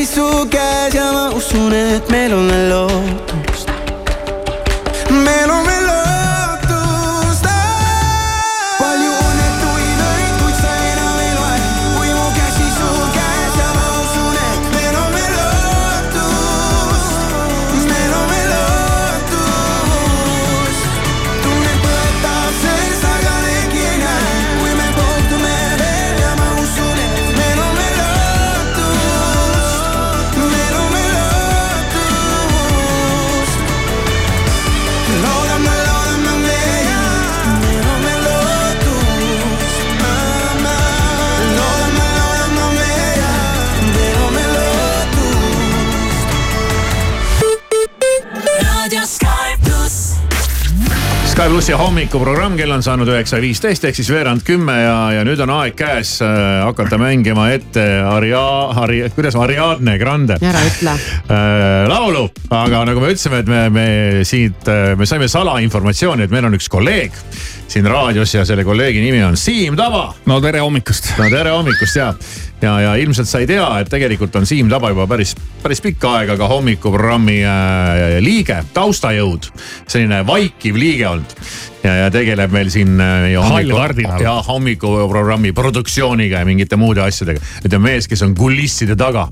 Mu 0.00 0.06
käsi 0.06 0.14
su 0.14 0.48
käes 0.50 0.94
ja 0.94 1.12
ma 1.12 1.30
usun, 1.36 1.72
et 1.72 2.10
meil 2.10 2.32
on 2.32 2.48
veel 2.48 2.68
lootust. 2.70 3.29
Sky 51.40 51.48
plussi 51.48 51.72
hommikuprogramm, 51.72 52.52
kell 52.58 52.72
on 52.74 52.82
saanud 52.84 53.08
üheksa 53.08 53.38
viisteist 53.40 53.86
ehk 53.88 53.96
siis 53.96 54.10
veerand 54.12 54.42
kümme 54.44 54.74
ja, 54.76 54.96
ja 55.14 55.22
nüüd 55.24 55.40
on 55.40 55.48
aeg 55.54 55.72
käes 55.72 56.18
äh, 56.20 56.34
hakata 56.66 56.98
mängima 57.00 57.46
ette 57.54 57.80
Aria-, 58.04 58.66
Ari-, 58.82 59.06
kuidas 59.16 59.38
Ariadne 59.40 59.94
Grande 59.96 60.36
ära 60.36 60.60
ütle. 60.68 60.92
äh, 61.32 61.88
laulu, 61.88 62.26
aga 62.52 62.82
nagu 62.90 63.00
me 63.00 63.14
ütlesime, 63.14 63.40
et 63.40 63.48
me, 63.48 63.62
me 63.72 63.86
siit, 64.28 64.68
me 65.00 65.08
saime 65.08 65.30
salainformatsiooni, 65.32 66.28
et 66.28 66.36
meil 66.36 66.50
on 66.50 66.60
üks 66.60 66.68
kolleeg 66.68 67.16
siin 67.70 67.86
raadios 67.86 68.34
ja 68.34 68.44
selle 68.44 68.64
kolleegi 68.64 69.00
nimi 69.00 69.22
on 69.24 69.36
Siim 69.36 69.76
Taba. 69.76 70.14
no 70.26 70.40
tere 70.40 70.58
hommikust. 70.60 71.12
no 71.18 71.28
tere 71.30 71.50
hommikust 71.54 71.96
ja, 71.96 72.08
ja, 72.62 72.72
ja 72.80 72.94
ilmselt 72.98 73.28
sa 73.30 73.38
ei 73.38 73.46
tea, 73.46 73.66
et 73.78 73.90
tegelikult 73.90 74.34
on 74.36 74.46
Siim 74.46 74.68
Taba 74.68 74.90
juba 74.90 75.06
päris, 75.10 75.36
päris 75.62 75.82
pikka 75.84 76.16
aega 76.18 76.36
ka 76.40 76.48
hommikuprogrammi 76.50 77.38
äh, 77.46 78.18
liige, 78.24 78.58
taustajõud, 78.74 79.52
selline 79.86 80.24
vaikiv 80.26 80.80
liige 80.82 81.06
olnud. 81.12 81.36
ja, 81.84 81.94
ja 82.04 82.10
tegeleb 82.12 82.52
meil 82.54 82.70
siin 82.72 83.00
äh, 83.00 83.30
hommiku, 83.40 83.76
kardinal. 83.78 84.22
ja 84.22 84.34
hommikuprogrammi 84.46 85.52
produktsiooniga 85.56 86.42
ja 86.42 86.48
mingite 86.48 86.78
muude 86.80 87.02
asjadega. 87.04 87.42
ütleme 87.64 87.90
mees, 87.90 88.08
kes 88.10 88.22
on 88.26 88.34
kulisside 88.38 88.96
taga. 89.00 89.28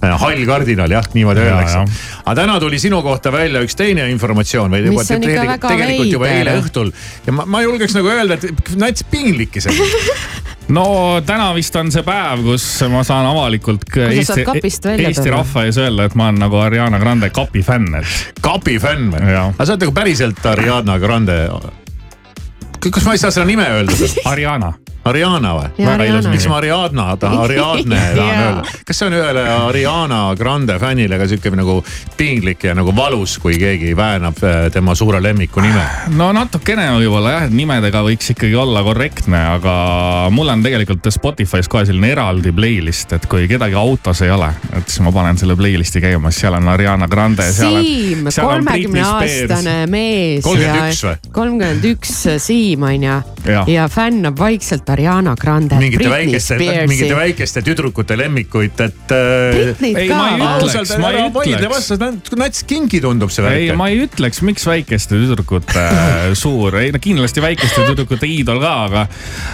hall 0.00 0.44
kardinal 0.48 0.90
jah, 0.90 1.08
niimoodi 1.14 1.40
Ja, 1.40 1.54
öeldakse 1.54 1.84
aga 2.24 2.36
täna 2.42 2.58
tuli 2.60 2.78
sinu 2.82 3.02
kohta 3.02 3.32
välja 3.32 3.62
üks 3.64 3.76
teine 3.78 4.08
informatsioon 4.12 4.72
või 4.72 4.92
on 4.92 5.00
ikka 5.00 5.46
väga 5.54 5.58
tegelikult 5.64 6.12
juba 6.12 6.30
eile 6.30 6.58
õhtul 6.60 6.92
ja 7.26 7.36
ma, 7.36 7.46
ma 7.48 7.64
julgeks 7.64 7.96
nagu 7.96 8.12
öelda, 8.12 8.36
et 8.40 8.74
nats 8.80 9.06
piinlik 9.10 9.60
isegi. 9.60 9.88
no 10.74 10.84
täna 11.26 11.50
vist 11.56 11.76
on 11.78 11.90
see 11.92 12.04
päev, 12.06 12.44
kus 12.46 12.66
ma 12.92 13.02
saan 13.06 13.28
avalikult 13.30 13.86
Eesti 14.06 14.44
Eesti 14.94 15.32
rahva 15.32 15.64
ees 15.68 15.80
öelda, 15.80 16.06
et 16.08 16.16
ma 16.18 16.30
olen 16.30 16.40
nagu 16.44 16.60
Ariana 16.62 17.00
Grande 17.02 17.30
kapi 17.34 17.62
fänn, 17.66 17.94
et 18.00 18.40
kapi 18.44 18.78
fänn 18.82 19.10
või? 19.14 19.34
Aga 19.34 19.66
sa 19.66 19.74
oled 19.74 19.86
nagu 19.86 19.96
päriselt 19.96 20.46
Ariana 20.52 20.98
Grande. 21.02 21.40
kas 22.80 23.04
ma 23.04 23.16
ei 23.16 23.22
saa 23.22 23.34
seda 23.34 23.46
nime 23.48 23.66
öelda? 23.66 24.14
Ariana. 24.30 24.72
Ariana 25.04 25.54
või? 25.56 25.68
Ja 25.80 25.92
Väga 25.94 26.04
ilus 26.04 26.26
Ariana. 26.26 26.34
miks 26.34 26.46
ma 26.50 26.56
Ariadna 26.58 27.04
tahan, 27.16 27.38
Ariadne 27.46 28.00
tahan 28.16 28.42
öelda. 28.44 28.64
kas 28.86 28.98
see 29.00 29.06
on 29.08 29.16
ühele 29.16 29.44
Ariana 29.48 30.20
Grande 30.38 30.76
fännile 30.82 31.18
ka 31.20 31.28
sihuke 31.30 31.52
nagu 31.56 31.78
piinlik 32.18 32.64
ja 32.68 32.74
nagu 32.76 32.92
valus, 32.96 33.38
kui 33.40 33.56
keegi 33.60 33.94
väänab 33.96 34.42
äh, 34.44 34.58
tema 34.72 34.94
suure 34.94 35.22
lemmiku 35.22 35.62
nime? 35.64 35.84
no 36.16 36.30
natukene 36.36 36.84
võib-olla 36.98 37.34
jah, 37.36 37.46
et 37.48 37.56
nimedega 37.56 38.02
võiks 38.06 38.34
ikkagi 38.34 38.56
olla 38.60 38.82
korrektne, 38.84 39.40
aga 39.56 39.74
mul 40.34 40.52
on 40.52 40.64
tegelikult 40.66 41.08
Spotify's 41.14 41.70
kohe 41.70 41.86
selline 41.88 42.12
eraldi 42.12 42.52
playlist, 42.52 43.16
et 43.16 43.28
kui 43.30 43.48
kedagi 43.50 43.78
autos 43.78 44.20
ei 44.26 44.34
ole, 44.34 44.50
et 44.76 44.88
siis 44.88 45.00
ma 45.06 45.14
panen 45.14 45.40
selle 45.40 45.56
playlist'i 45.58 46.02
käima, 46.04 46.30
siis 46.32 46.44
seal 46.44 46.58
on 46.58 46.68
Ariana 46.72 47.08
Grande. 47.10 47.46
Siim, 47.54 48.28
kolmekümne 48.34 49.02
aastane 49.06 49.76
mees. 49.90 50.44
31 50.44 51.06
või? 51.06 51.32
kolmkümmend 51.32 51.84
üks 51.92 52.14
Siim 52.42 52.84
on 52.86 53.04
ju 53.04 53.16
Jah.. 53.46 53.68
ja 53.68 53.86
fännab 53.90 54.38
vaikselt 54.38 54.89
Ariana 54.92 55.34
Grande. 55.40 55.78
mingite 55.80 56.10
väikeste, 56.10 56.58
mingite 56.90 57.16
väikeste 57.16 57.62
tüdrukute 57.66 58.16
lemmikuid, 58.18 58.80
et 58.86 59.14
äh,. 59.14 59.74
Ei, 59.80 60.08
ma 60.10 60.28
ei 60.34 60.40
ütleks, 60.40 60.94
ma 61.00 61.10
ei 61.12 61.22
ära 61.24 61.70
ütleks. 61.70 62.34
nats 62.40 62.64
kingi 62.68 63.00
tundub 63.02 63.32
see 63.32 63.44
ei, 63.44 63.66
väike. 63.68 63.76
ma 63.78 63.88
ei 63.90 64.02
ütleks, 64.04 64.42
miks 64.46 64.66
väikeste 64.68 65.18
tüdrukute 65.18 65.80
äh, 65.80 66.30
suur, 66.38 66.76
ei 66.80 66.92
no 66.94 67.00
kindlasti 67.02 67.42
väikeste 67.44 67.86
tüdrukute 67.88 68.28
iidol 68.28 68.60
ka, 68.62 68.74
aga 68.88 69.06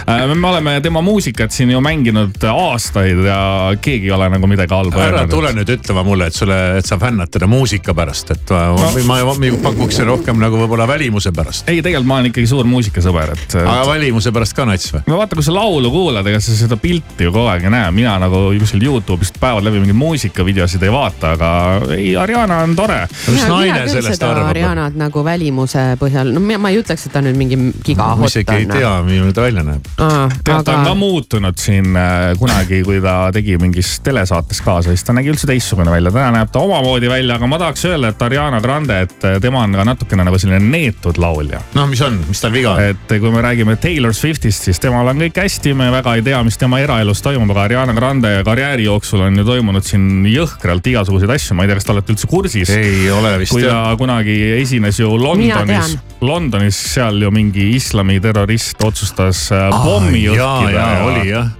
äh, 0.07 0.25
me 0.33 0.47
oleme 0.51 0.77
tema 0.85 1.01
muusikat 1.05 1.53
siin 1.55 1.71
ju 1.73 1.81
mänginud 1.83 2.37
aastaid 2.51 3.23
ja 3.27 3.39
keegi 3.81 4.09
ei 4.09 4.15
ole 4.15 4.29
nagu 4.33 4.49
midagi 4.49 4.73
halba 4.75 5.03
ära 5.03 5.21
öelnud. 5.23 5.33
tule 5.33 5.53
nüüd 5.57 5.71
ütlema 5.77 6.03
mulle, 6.07 6.29
et 6.31 6.37
sulle, 6.37 6.59
et 6.79 6.87
sa 6.87 6.99
fännad 7.01 7.31
teda 7.33 7.49
muusika 7.49 7.95
pärast, 7.97 8.31
et 8.35 8.53
ma, 8.53 8.65
No. 8.77 8.91
ma, 9.07 9.17
ma, 9.25 9.33
ma 9.39 9.51
pakuks 9.63 9.99
rohkem 10.05 10.39
nagu 10.41 10.59
võib-olla 10.59 10.87
välimuse 10.89 11.31
pärast. 11.35 11.67
ei, 11.69 11.81
tegelikult 11.81 12.07
ma 12.09 12.19
olen 12.19 12.31
ikkagi 12.31 12.47
suur 12.49 12.67
muusikasõber, 12.69 13.33
et. 13.35 13.55
aga 13.61 13.83
välimuse 13.89 14.31
pärast 14.35 14.55
ka 14.57 14.65
nats 14.69 14.91
või? 14.93 15.03
no 15.07 15.19
vaata, 15.27 15.35
kui 15.35 15.43
sa 15.43 15.53
laulu 15.53 15.91
kuulad, 15.91 16.27
ega 16.27 16.39
sa 16.39 16.55
seda 16.55 16.77
pilti 16.79 17.25
ju 17.27 17.31
kogu 17.31 17.49
aeg 17.51 17.65
ei 17.67 17.71
näe, 17.73 17.91
mina 17.91 18.15
nagu 18.21 18.39
kuskil 18.59 18.83
Youtube'ist 18.87 19.39
päevad 19.41 19.65
läbi 19.65 19.81
mingeid 19.81 19.97
muusikavideosid 19.99 20.83
ei 20.83 20.91
vaata, 20.91 21.33
aga 21.35 21.49
ei, 21.95 22.15
Ariana 22.17 22.61
on 22.63 22.75
tore. 22.75 22.99
mis 23.27 23.43
naine 23.47 23.87
sellest 23.91 24.23
arvab? 24.23 24.51
Arianat 24.53 24.95
nagu 24.97 25.23
välimuse 25.25 25.83
põhjal, 25.99 26.31
no 26.35 26.43
ma 26.43 26.59
ma 26.61 26.71
ei 26.71 26.79
ütleks, 26.81 27.07
et 27.07 27.13
ta 27.13 27.21
nüüd 27.25 27.37
mingi 27.39 27.59
ma 27.59 27.73
gigahot 27.85 28.29
isegi 28.29 28.55
ei 28.55 28.67
on. 28.67 28.75
tea, 28.77 28.93
milline 29.07 29.33
ta 29.35 29.45
välja 29.45 29.65
näeb. 29.67 29.89
tead, 29.97 30.63
ta 30.67 30.77
on 30.77 30.87
ka 30.87 30.95
muutunud 30.97 31.59
siin 31.61 31.91
äh, 31.99 32.31
kunagi, 32.39 32.81
kui 32.87 33.01
ta 33.03 33.17
tegi 33.35 33.57
mingis 33.61 33.97
telesaates 34.05 34.63
kaasa, 34.63 34.95
siis 34.95 35.03
ta 35.07 35.15
nägi 35.17 35.33
üldse 35.33 35.49
teistsugune 35.49 35.91
välja, 35.91 36.13
täna 36.15 36.31
näeb 36.39 36.53
ta 36.53 36.63
omamoodi 36.63 37.11
välja, 37.11 37.35
aga 37.35 37.51
ma 37.51 37.59
tahaks 37.61 37.85
öelda, 37.91 38.13
et 38.13 38.25
Ariana 38.29 38.61
Grande, 38.63 39.01
et 39.07 39.27
äh, 39.27 39.39
tema 39.43 39.65
on 39.65 39.75
ka 39.75 39.87
natukene 39.91 40.27
nagu 40.27 40.39
selline 40.39 40.63
neetud 40.63 41.19
laulja. 41.21 41.61
noh, 41.75 41.91
mis 41.91 42.01
on, 42.05 42.21
mis 42.29 42.43
tal 42.43 42.55
viga 42.55 42.77
on? 42.77 42.83
et 42.95 43.17
kui 43.19 43.33
me 43.33 43.43
räägime 43.43 43.75
Taylor 43.81 44.15
Swiftist, 44.15 44.63
siis 44.69 44.79
temal 44.79 45.07
on 45.11 45.16
kõik 45.25 45.39
hästi, 45.43 45.73
me 45.77 45.89
väga 45.93 46.15
ei 46.17 46.23
tea, 46.25 46.39
mis 46.45 46.57
tema 46.59 46.79
eraelus 46.83 47.21
toimub, 47.25 47.51
aga 47.53 47.65
Ariana 47.67 47.95
Grande 47.97 48.31
karjääri 48.47 48.87
jooksul 48.87 49.25
on 49.27 49.41
ju 49.41 49.45
toimunud 49.47 49.85
siin 49.87 50.25
jõhkralt 50.29 50.87
igasuguseid 50.91 51.33
asju, 51.37 51.57
ma 51.57 51.65
ei 51.65 51.71
tea, 51.71 51.79
kas 51.79 51.87
te 51.87 51.93
olete 51.95 52.13
üldse 52.15 52.29
kursis 52.31 52.73
ei 52.75 53.07
ole 53.13 53.33
vist 53.41 53.55
kui 53.55 53.65
ta 53.65 53.95
kunagi 53.99 54.35
esines 54.61 54.99
ju 55.01 55.13
Londonis 55.19 55.97
Londonis 56.21 56.79
seal 56.93 57.21
ju 57.21 57.31
mingi 57.33 57.69
islamiterrorist 57.77 58.81
otsustas 58.83 59.47
äh, 59.55 59.69
pommi 59.83 60.25
ja, 60.25 60.35
õhkida 60.37 60.75
ja 60.75 61.07
oli 61.07 61.31
jah. 61.31 61.55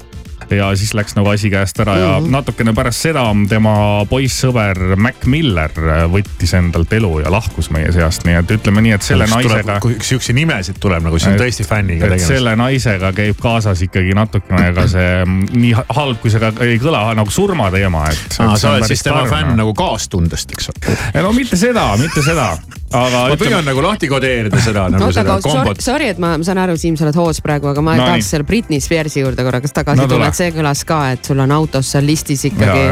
Ja 0.51 0.69
siis 0.75 0.93
läks 0.97 1.15
nagu 1.17 1.29
asi 1.29 1.49
käest 1.49 1.79
ära 1.83 1.97
ja 1.97 2.19
Mhm. 2.19 2.31
natukene 2.31 2.73
pärast 2.73 3.01
seda 3.01 3.23
tema 3.49 4.05
poissõber 4.09 4.95
Mac 4.97 5.25
Miller 5.25 5.71
võttis 6.11 6.53
endalt 6.57 6.93
elu 6.93 7.19
ja 7.23 7.31
lahkus 7.31 7.69
meie 7.73 7.91
seast, 7.91 8.25
nii 8.25 8.35
et 8.39 8.51
ütleme 8.57 8.81
nii, 8.81 8.93
et 8.97 9.01
selle 9.01 9.27
naisega. 9.27 9.79
kui 9.81 9.97
siukse 10.01 10.33
nimesid 10.33 10.79
tuleb 10.79 11.03
nagu, 11.03 11.19
siis 11.19 11.27
on 11.27 11.33
Et- 11.35 11.41
tõesti 11.41 11.65
fänniga 11.67 12.05
tegemist. 12.07 12.27
selle 12.27 12.55
naisega 12.55 13.11
käib 13.13 13.37
kaasas 13.41 13.81
ikkagi 13.81 14.13
natukene 14.15 14.73
ka 14.73 14.87
see 14.87 15.25
mm, 15.25 15.47
nii 15.53 15.73
halb, 15.89 16.21
kui 16.21 16.29
see 16.31 16.39
ka 16.39 16.51
ei 16.65 16.77
kõla 16.79 17.15
nagu 17.15 17.29
surmateema, 17.31 18.07
et. 18.09 18.37
sa 18.37 18.71
oled 18.71 18.87
siis 18.87 19.03
tema 19.03 19.25
fänn 19.29 19.55
nagu 19.57 19.73
kaastundest, 19.73 20.51
eks 20.51 20.69
ole. 20.69 21.21
no 21.23 21.31
mitte 21.33 21.55
seda, 21.57 21.89
mitte 21.97 22.21
seda, 22.25 22.57
aga 22.91 23.23
ma 23.31 23.37
püüan 23.39 23.65
nagu 23.67 23.81
lahti 23.83 24.07
kodeerida 24.07 24.61
seda 24.63 24.87
nagu 24.93 25.07
oota, 25.09 25.19
seda 25.19 25.37
kombot. 25.43 25.81
sorry, 25.83 26.11
et 26.13 26.21
ma, 26.23 26.35
ma 26.39 26.47
saan 26.47 26.61
aru, 26.63 26.77
Siim, 26.79 26.95
sa 26.99 27.07
oled 27.07 27.19
hoos 27.19 27.41
praegu, 27.43 27.71
aga 27.73 27.83
ma 27.83 27.97
No 27.97 28.05
tahaks 28.07 28.31
selle 28.31 28.47
Britney 28.47 28.79
Spearsi 28.83 29.23
juurde 29.23 29.43
korraks 29.43 29.75
tagasi 29.75 30.01
No 30.01 30.07
tulla 30.11 30.29
et 30.31 30.39
see 30.39 30.53
kõlas 30.55 30.83
ka, 30.87 31.01
et 31.17 31.27
sul 31.27 31.41
on 31.43 31.51
autos 31.51 31.91
seal 31.95 32.07
listis 32.07 32.45
ikkagi 32.47 32.87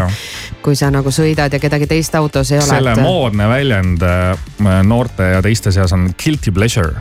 kui 0.65 0.75
sa 0.77 0.89
nagu 0.93 1.11
sõidad 1.13 1.53
ja 1.53 1.61
kedagi 1.61 1.87
teist 1.89 2.15
autos 2.17 2.51
ei 2.51 2.59
ole. 2.59 2.67
selle 2.67 2.95
moodne 2.99 3.47
väljend 3.49 4.03
äh, 4.03 4.47
noorte 4.83 5.35
ja 5.35 5.43
teiste 5.45 5.71
seas 5.75 5.93
on 5.95 6.09
guilty 6.19 6.51
pleasure 6.55 6.95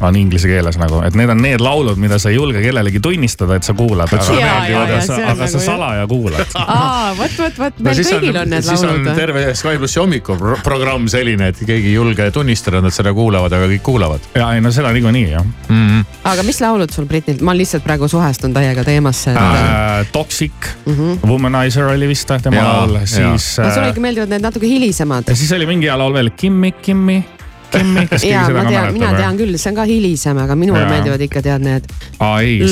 on 0.00 0.16
inglise 0.16 0.48
keeles 0.48 0.78
nagu, 0.80 1.02
et 1.06 1.16
need 1.18 1.30
on 1.32 1.42
need 1.42 1.62
laulud, 1.62 1.98
mida 2.00 2.18
sa 2.18 2.30
ei 2.30 2.38
julge 2.38 2.62
kellelegi 2.62 3.00
tunnistada, 3.04 3.58
et 3.60 3.66
sa 3.66 3.74
kuulad, 3.76 4.10
aga, 4.10 4.24
meeldivad, 4.36 4.82
aga, 4.84 4.94
jah, 4.94 5.04
sa, 5.04 5.16
see 5.16 5.24
on 5.24 5.30
aga 5.30 5.46
sa 5.46 5.46
nagu, 5.46 5.60
jah. 5.60 5.66
salaja 5.66 6.06
kuulad. 6.10 6.54
aa, 6.76 7.14
vot, 7.18 7.36
vot, 7.38 7.60
vot, 7.64 7.82
meil 7.86 8.02
kõigil 8.10 8.40
on 8.42 8.52
need 8.54 8.66
siis 8.66 8.84
on 8.84 8.92
laulud. 8.94 9.12
terve 9.18 9.44
Sky 9.60 9.80
plussi 9.80 10.00
hommikuprogramm 10.00 11.08
selline, 11.12 11.50
et 11.52 11.60
keegi 11.60 11.92
ei 11.92 11.96
julge 11.96 12.30
tunnistada, 12.34 12.80
et 12.80 12.88
nad 12.88 12.94
seda 12.94 13.12
kuulavad, 13.16 13.54
aga 13.56 13.68
kõik 13.74 13.84
kuulavad 13.86 14.30
ja 14.38 14.52
ei 14.54 14.62
no 14.64 14.72
seda 14.74 14.92
niikuinii 14.94 15.26
jah 15.30 15.44
mm. 15.44 15.86
-hmm. 15.88 16.04
aga 16.32 16.44
mis 16.46 16.60
laulud 16.60 16.92
sul 16.94 17.08
Britneylt, 17.10 17.42
ma 17.46 17.54
lihtsalt 17.56 17.84
praegu 17.84 18.08
suhestun 18.08 18.54
täiega 18.54 18.84
teemasse. 18.84 19.34
äh,. 19.34 20.06
Toxic 20.12 20.52
mm, 20.86 20.94
-hmm. 20.94 21.28
Womanizer 21.28 21.84
oli 21.84 22.08
vist 22.08 22.30
tema 22.42 22.62
laul, 22.64 22.98
siis 23.04 23.54
sulle 23.56 23.82
äh, 23.82 23.88
ikka 23.88 24.00
meeldivad 24.00 24.28
need 24.28 24.42
natuke 24.42 24.66
hilisemad 24.66 25.24
ja. 25.28 25.36
siis 25.36 25.52
oli 25.52 25.66
mingi 25.66 25.86
hea 25.86 25.98
laul 25.98 26.12
veel, 26.14 26.30
Kimmi, 26.30 26.72
Kimmi, 26.72 27.24
Kimmi, 27.70 28.06
kas 28.10 28.22
keegi 28.22 28.32
ja 28.34 28.44
seda 28.46 28.56
ma 28.58 28.64
ka 28.64 28.70
tean, 28.70 28.92
mina 28.94 29.06
tean 29.14 29.18
mäletab? 29.20 29.38
küll, 29.40 29.58
see 29.62 29.70
on 29.70 29.76
ka 29.78 29.84
hilisem, 29.88 30.38
aga 30.44 30.56
minule 30.58 30.82
meeldivad 30.90 31.20
ikka 31.26 31.42
tead 31.46 31.62
need 31.64 31.86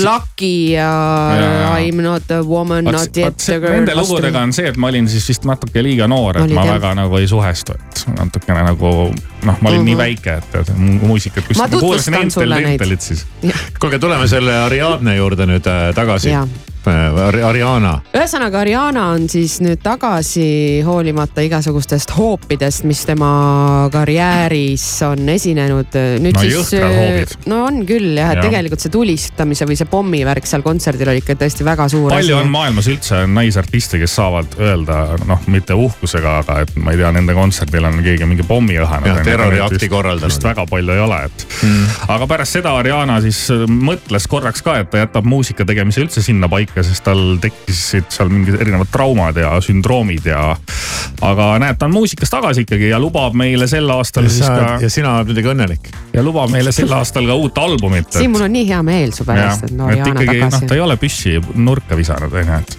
Lucky 0.05 0.53
ja 0.75 0.89
Jaa. 1.39 1.79
I 1.79 1.93
m 1.93 2.03
not 2.03 2.31
a 2.35 2.43
woman, 2.43 2.85
not 2.85 3.17
yet 3.17 3.49
a 3.49 3.59
girl. 3.61 3.73
Nende 3.79 3.95
lugudega 3.95 4.43
on 4.43 4.53
see, 4.53 4.67
et 4.69 4.77
ma 4.77 4.91
olin 4.93 5.09
siis 5.09 5.29
vist 5.29 5.45
natuke 5.49 5.83
liiga 5.83 6.09
noor, 6.11 6.41
et 6.43 6.51
ma 6.55 6.65
jah. 6.67 6.75
väga 6.79 6.95
nagu 6.99 7.17
ei 7.21 7.29
suhestu, 7.31 7.73
et 7.79 8.05
natukene 8.19 8.63
nagu 8.67 8.93
noh, 9.09 9.57
ma 9.61 9.69
olin 9.71 9.81
mm 9.81 9.83
-hmm. 9.83 9.85
nii 9.85 9.95
Mhm. 9.95 9.99
väike, 9.99 10.37
et, 10.39 10.55
et 10.61 10.77
mu- 10.77 11.01
muusikat 11.07 11.45
Ma 11.57 11.69
kuskil, 11.69 11.81
kuulasin 11.81 12.13
tutvustan 12.15 12.31
sulle 12.31 12.61
neid. 12.61 12.81
Kuulge, 13.81 13.99
tuleme 13.99 14.29
selle 14.29 14.55
Ariadne 14.57 15.17
juurde 15.17 15.47
nüüd 15.47 15.67
äh, 15.67 15.95
tagasi 15.95 16.31
Ariana, 16.87 17.95
ühesõnaga, 18.15 18.61
Ariana 18.63 19.09
on 19.15 19.27
siis 19.31 19.59
nüüd 19.65 19.81
tagasi 19.83 20.83
hoolimata 20.87 21.43
igasugustest 21.45 22.13
hoopidest, 22.17 22.85
mis 22.89 23.03
tema 23.09 23.89
karjääris 23.93 24.85
on 25.09 25.29
esinenud. 25.29 25.97
nüüd 26.23 26.37
No 26.39 26.43
siis 26.45 26.55
jõhkrad 26.55 26.97
hoobid. 26.99 27.35
no 27.51 27.63
on 27.67 27.83
küll 27.89 28.17
jah, 28.19 28.33
et 28.33 28.39
Jah. 28.39 28.47
tegelikult 28.47 28.85
see 28.85 28.93
tulistamise 28.93 29.67
või 29.69 29.79
see 29.81 29.89
pommivärk 29.91 30.47
seal 30.47 30.63
kontserdil 30.63 31.13
oli 31.13 31.23
ikka 31.23 31.37
tõesti 31.41 31.67
väga 31.67 31.89
suur 31.89 32.13
palju 32.13 32.37
on 32.37 32.47
asi. 32.47 32.55
maailmas 32.55 32.91
üldse 32.93 33.23
naisartiste, 33.33 33.99
kes 34.03 34.17
saavad 34.19 34.59
öelda 34.61 35.19
noh, 35.29 35.43
mitte 35.51 35.75
uhkusega, 35.75 36.39
aga 36.43 36.61
et 36.65 36.75
ma 36.77 36.95
ei 36.95 37.01
tea, 37.01 37.13
nende 37.17 37.35
kontserdil 37.37 37.89
on 37.89 38.01
keegi 38.05 38.29
mingi 38.29 38.47
pommi 38.49 38.79
õhanud 38.81 39.13
Jah,. 39.13 39.25
terroriakti 39.27 39.89
korraldanud. 39.89 40.31
vist 40.33 40.45
väga 40.45 40.67
palju 40.71 40.95
ei 40.95 41.05
ole, 41.05 41.21
et 41.29 41.47
mm.. 41.63 41.97
aga 42.17 42.31
pärast 42.31 42.59
seda 42.59 42.75
Ariana 42.79 43.21
siis 43.25 43.45
äh, 43.55 43.65
mõtles 43.69 44.29
korraks 44.31 44.63
ka, 44.65 44.79
et 44.83 44.91
ta 44.93 45.03
jätab 45.03 45.29
muusika 45.29 45.67
tegemise 45.69 46.05
üldse 46.05 46.23
sinnapaika, 46.69 46.83
sest 46.83 47.05
tal 47.05 47.39
tekkisid 47.41 48.09
seal 48.13 48.29
mingid 48.29 48.61
erinevad 48.61 48.89
traumad 48.93 49.37
ja 49.37 49.61
sündroomid 49.61 50.27
ja. 50.27 50.57
aga 51.21 51.59
näed, 51.59 51.79
ta 51.79 51.87
on 51.87 51.93
muusikas 51.93 52.31
tagasi 52.31 52.65
ikkagi 52.67 52.91
ja 52.91 52.99
lubab 52.99 53.35
meile 53.35 53.67
sel 53.67 53.89
aastal 53.91 54.29
siis 54.29 54.47
ka 54.47 54.79
ja 54.81 54.91
sina 54.91 55.17
oled 55.19 55.33
muidugi 55.33 55.53
õnnelik. 55.53 55.91
ja 56.13 56.23
lubab 56.23 56.51
meile 56.51 56.73
sel 56.73 56.93
aastal 56.93 57.27
ka 57.27 57.35
uut 57.35 57.59
albumit. 57.59 58.13
Siim, 58.13 58.33
mul 58.33 58.47
on 58.47 58.53
nii 58.53 58.67
hea 58.69 58.83
meel 58.83 59.13
su 59.13 59.25
pärast, 59.25 59.69
et 59.69 59.77
no 59.77 59.89
et 59.89 60.01
Ariana 60.01 60.21
ikkagi 60.21 60.43
noh, 60.43 60.51
ta 60.51 60.59
tagasi. 60.59 60.75
ei 60.75 60.85
ole 60.85 60.97
püssi 60.97 61.39
nurka 61.55 61.97
visanud, 61.97 62.33
onju, 62.33 62.59
et. 62.59 62.79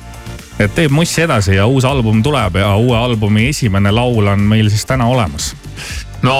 et 0.65 0.75
teeb 0.75 0.93
mussi 0.93 1.25
edasi 1.25 1.57
ja 1.57 1.67
uus 1.67 1.85
album 1.85 2.23
tuleb 2.23 2.61
ja 2.61 2.75
uue 2.75 2.97
albumi 2.97 3.49
esimene 3.53 3.91
laul 3.91 4.27
on 4.27 4.45
meil 4.53 4.69
siis 4.69 4.85
täna 4.85 5.09
olemas. 5.09 5.53
No 6.25 6.35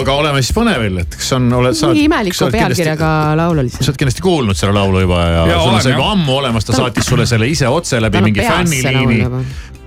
aga 0.00 0.16
oleme 0.22 0.42
siis 0.42 0.54
põnevil, 0.56 1.00
et 1.04 1.16
kas 1.16 1.32
on, 1.36 1.48
oled 1.60 1.76
sa. 1.78 1.90
mingi 1.90 2.06
imeliku 2.08 2.50
pealkirjaga 2.52 3.10
laul 3.38 3.62
oli 3.62 3.72
sa 3.72 3.80
see. 3.80 3.90
oled 3.92 4.00
kindlasti 4.02 4.24
kuulnud 4.24 4.58
selle 4.58 4.76
laulu 4.76 5.04
juba 5.04 5.22
ja, 5.22 5.42
ja 5.52 5.58
sul 5.62 5.74
on 5.76 5.84
see 5.84 5.94
juba 5.94 6.12
ammu 6.16 6.38
olemas, 6.40 6.66
ta 6.66 6.76
saatis 6.76 7.10
sulle 7.12 7.26
selle 7.30 7.50
ise 7.50 7.70
otse 7.70 8.00
läbi 8.02 8.22
on 8.22 8.30
mingi 8.30 8.46
fänniliini 8.46 9.20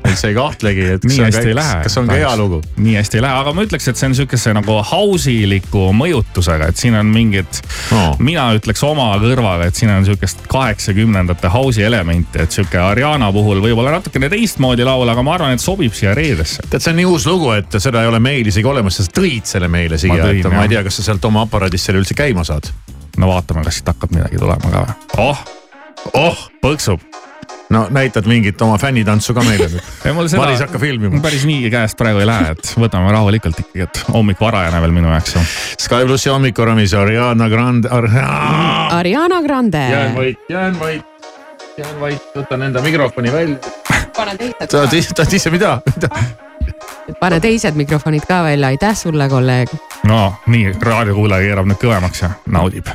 juba. 0.04 0.14
üldse 0.14 0.30
ei 0.30 0.38
kahtlegi, 0.38 0.88
et 0.98 1.08
kas 1.08 1.20
on 1.40 1.48
ei 1.48 1.56
lähe. 1.58 1.80
kas 1.88 1.98
on 2.02 2.10
ka 2.12 2.18
hea 2.20 2.34
lugu. 2.38 2.62
nii 2.78 2.96
hästi 3.00 3.20
ei 3.20 3.26
lähe, 3.26 3.40
aga 3.44 3.54
ma 3.56 3.66
ütleks, 3.68 3.88
et 3.90 4.00
see 4.00 4.10
on 4.12 4.16
sihukese 4.20 4.54
nagu 4.58 4.78
house'iliku 4.92 5.88
mõjutusega, 5.98 6.70
et 6.74 6.78
siin 6.78 6.98
on 7.00 7.10
mingid 7.14 7.62
No. 7.92 8.16
mina 8.20 8.46
ütleks 8.58 8.84
oma 8.86 9.10
kõrvaga, 9.22 9.68
et 9.70 9.78
siin 9.78 9.92
on 9.94 10.06
sihukest 10.08 10.46
kaheksakümnendate 10.52 11.52
house'i 11.54 11.86
elementi, 11.88 12.42
et 12.44 12.52
sihuke 12.52 12.80
Ariana 12.80 13.32
puhul 13.34 13.62
võib-olla 13.64 13.96
natukene 13.98 14.30
teistmoodi 14.32 14.86
laul, 14.88 15.10
aga 15.10 15.24
ma 15.26 15.36
arvan, 15.38 15.58
et 15.58 15.64
sobib 15.64 15.94
siia 15.98 16.14
reedesse. 16.18 16.64
tead, 16.70 16.82
see 16.84 16.94
on 16.94 17.00
nii 17.02 17.10
uus 17.10 17.28
lugu, 17.30 17.52
et 17.58 17.80
seda 17.80 18.04
ei 18.04 18.12
ole 18.12 18.20
meil 18.24 18.48
isegi 18.50 18.68
olemas, 18.70 19.00
sa 19.00 19.08
tõid 19.20 19.50
selle 19.50 19.70
meile 19.72 20.00
siia, 20.02 20.20
et 20.30 20.48
ma 20.48 20.62
jah. 20.62 20.68
ei 20.68 20.76
tea, 20.76 20.84
kas 20.88 21.00
sa 21.00 21.10
sealt 21.10 21.26
oma 21.30 21.46
aparaadist 21.48 21.90
selle 21.90 22.02
üldse 22.04 22.18
käima 22.18 22.46
saad. 22.48 22.70
no 23.18 23.30
vaatame, 23.30 23.64
kas 23.68 23.80
siit 23.82 23.92
hakkab 23.92 24.16
midagi 24.16 24.42
tulema 24.42 24.74
ka 24.74 24.86
või. 24.88 25.28
oh, 25.28 25.44
oh, 26.14 26.48
põksub. 26.64 27.04
No 27.74 27.88
näitad 27.90 28.28
mingit 28.30 28.62
oma 28.62 28.78
fännitantsu 28.78 29.34
ka 29.34 29.44
meile 29.46 29.68
nüüd. 29.74 30.38
Maris 30.38 30.62
hakka 30.62 30.80
filmima. 30.80 31.22
päris 31.22 31.46
nii 31.50 31.72
käest 31.74 31.98
praegu 32.00 32.22
ei 32.24 32.28
lähe, 32.30 32.54
et 32.54 32.74
võtame 32.80 33.12
rahulikult 33.14 33.60
ikkagi, 33.64 33.88
et 33.88 34.04
hommik 34.14 34.42
varajane 34.42 34.82
veel 34.84 34.94
minu 34.96 35.12
jaoks. 35.12 35.38
Sky 35.82 36.06
plussi 36.06 36.32
hommikuramis 36.34 36.94
Ariana 36.98 37.50
Grande 37.50 37.90
Ar. 37.92 38.10
Ariana 39.00 39.42
Grande. 39.42 39.84
jään 39.90 40.16
vait, 40.16 40.40
jään 40.50 40.80
vait, 40.80 41.06
jään 41.78 42.00
vait, 42.00 42.28
võtan 42.36 42.68
enda 42.70 42.82
mikrofoni 42.82 43.32
välja. 43.34 43.58
pane 44.16 44.38
teised 44.38 44.68
tahad, 44.70 44.94
tahad 45.16 45.34
ise 45.34 45.50
mida, 45.50 45.78
mida? 45.96 46.10
pane 47.20 47.40
teised 47.40 47.76
mikrofonid 47.80 48.28
ka 48.28 48.44
välja, 48.44 48.68
aitäh 48.68 48.98
sulle, 48.98 49.30
kolleeg. 49.30 49.74
no 50.08 50.36
nii, 50.48 50.76
raadiokuulaja 50.82 51.50
keerab 51.50 51.74
nüüd 51.74 51.82
kõvemaks 51.82 52.24
ja 52.26 52.36
naudib. 52.46 52.94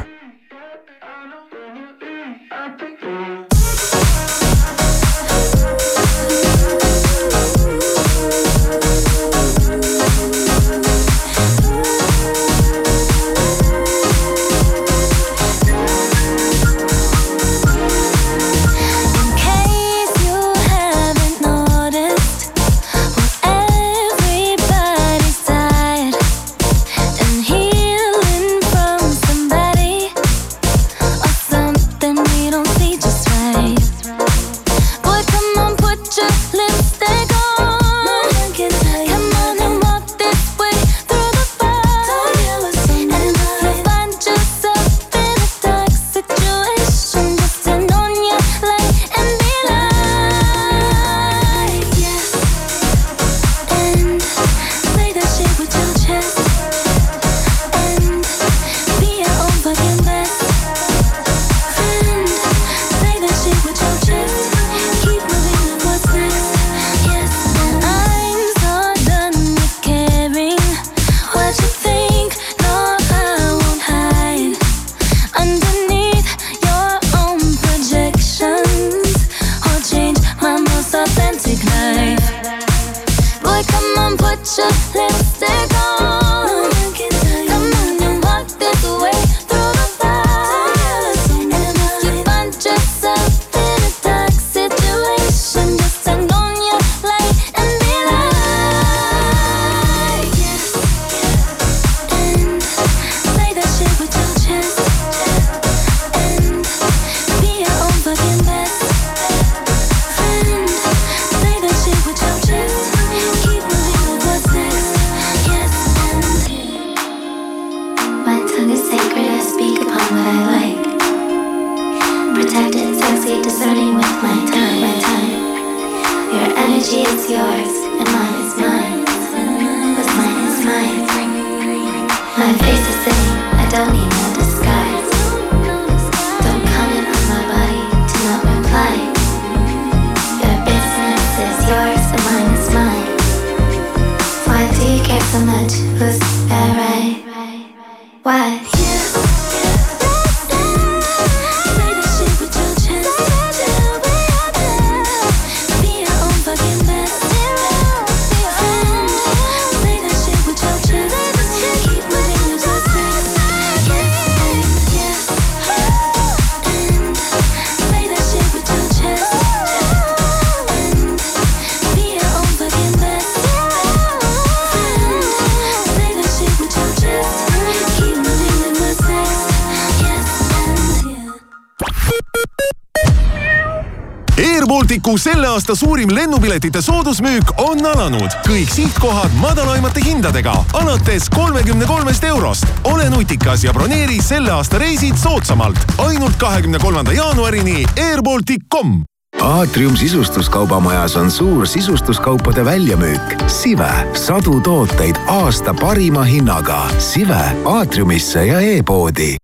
Airbalticu 185.09 185.31
selle 185.31 185.49
aasta 185.49 185.75
suurim 185.75 186.11
lennupiletite 186.14 186.83
soodusmüük 186.83 187.53
on 187.64 187.81
alanud. 187.87 188.29
kõik 188.44 188.68
sihtkohad 188.68 189.33
madalaimate 189.40 190.03
hindadega 190.05 190.53
alates 190.73 191.31
kolmekümne 191.33 191.87
kolmest 191.87 192.25
eurost. 192.25 192.66
ole 192.85 193.09
nutikas 193.11 193.64
ja 193.64 193.73
broneeri 193.73 194.21
selle 194.23 194.53
aasta 194.53 194.79
reisid 194.79 195.16
soodsamalt 195.16 195.79
ainult 195.99 196.37
kahekümne 196.37 196.79
kolmanda 196.79 197.12
jaanuarini 197.12 197.87
airbaltic.com 197.97 199.03
aatrium 199.40 199.97
sisustuskaubamajas 199.97 201.16
on 201.16 201.31
suur 201.31 201.66
sisustuskaupade 201.66 202.64
väljamüük. 202.64 203.42
Sive, 203.47 203.92
sadu 204.12 204.61
tooteid 204.61 205.16
aasta 205.27 205.75
parima 205.75 206.23
hinnaga. 206.23 206.88
Sive 206.99 207.42
aatriumisse 207.64 208.47
ja 208.47 208.61
e-poodi 208.61 209.37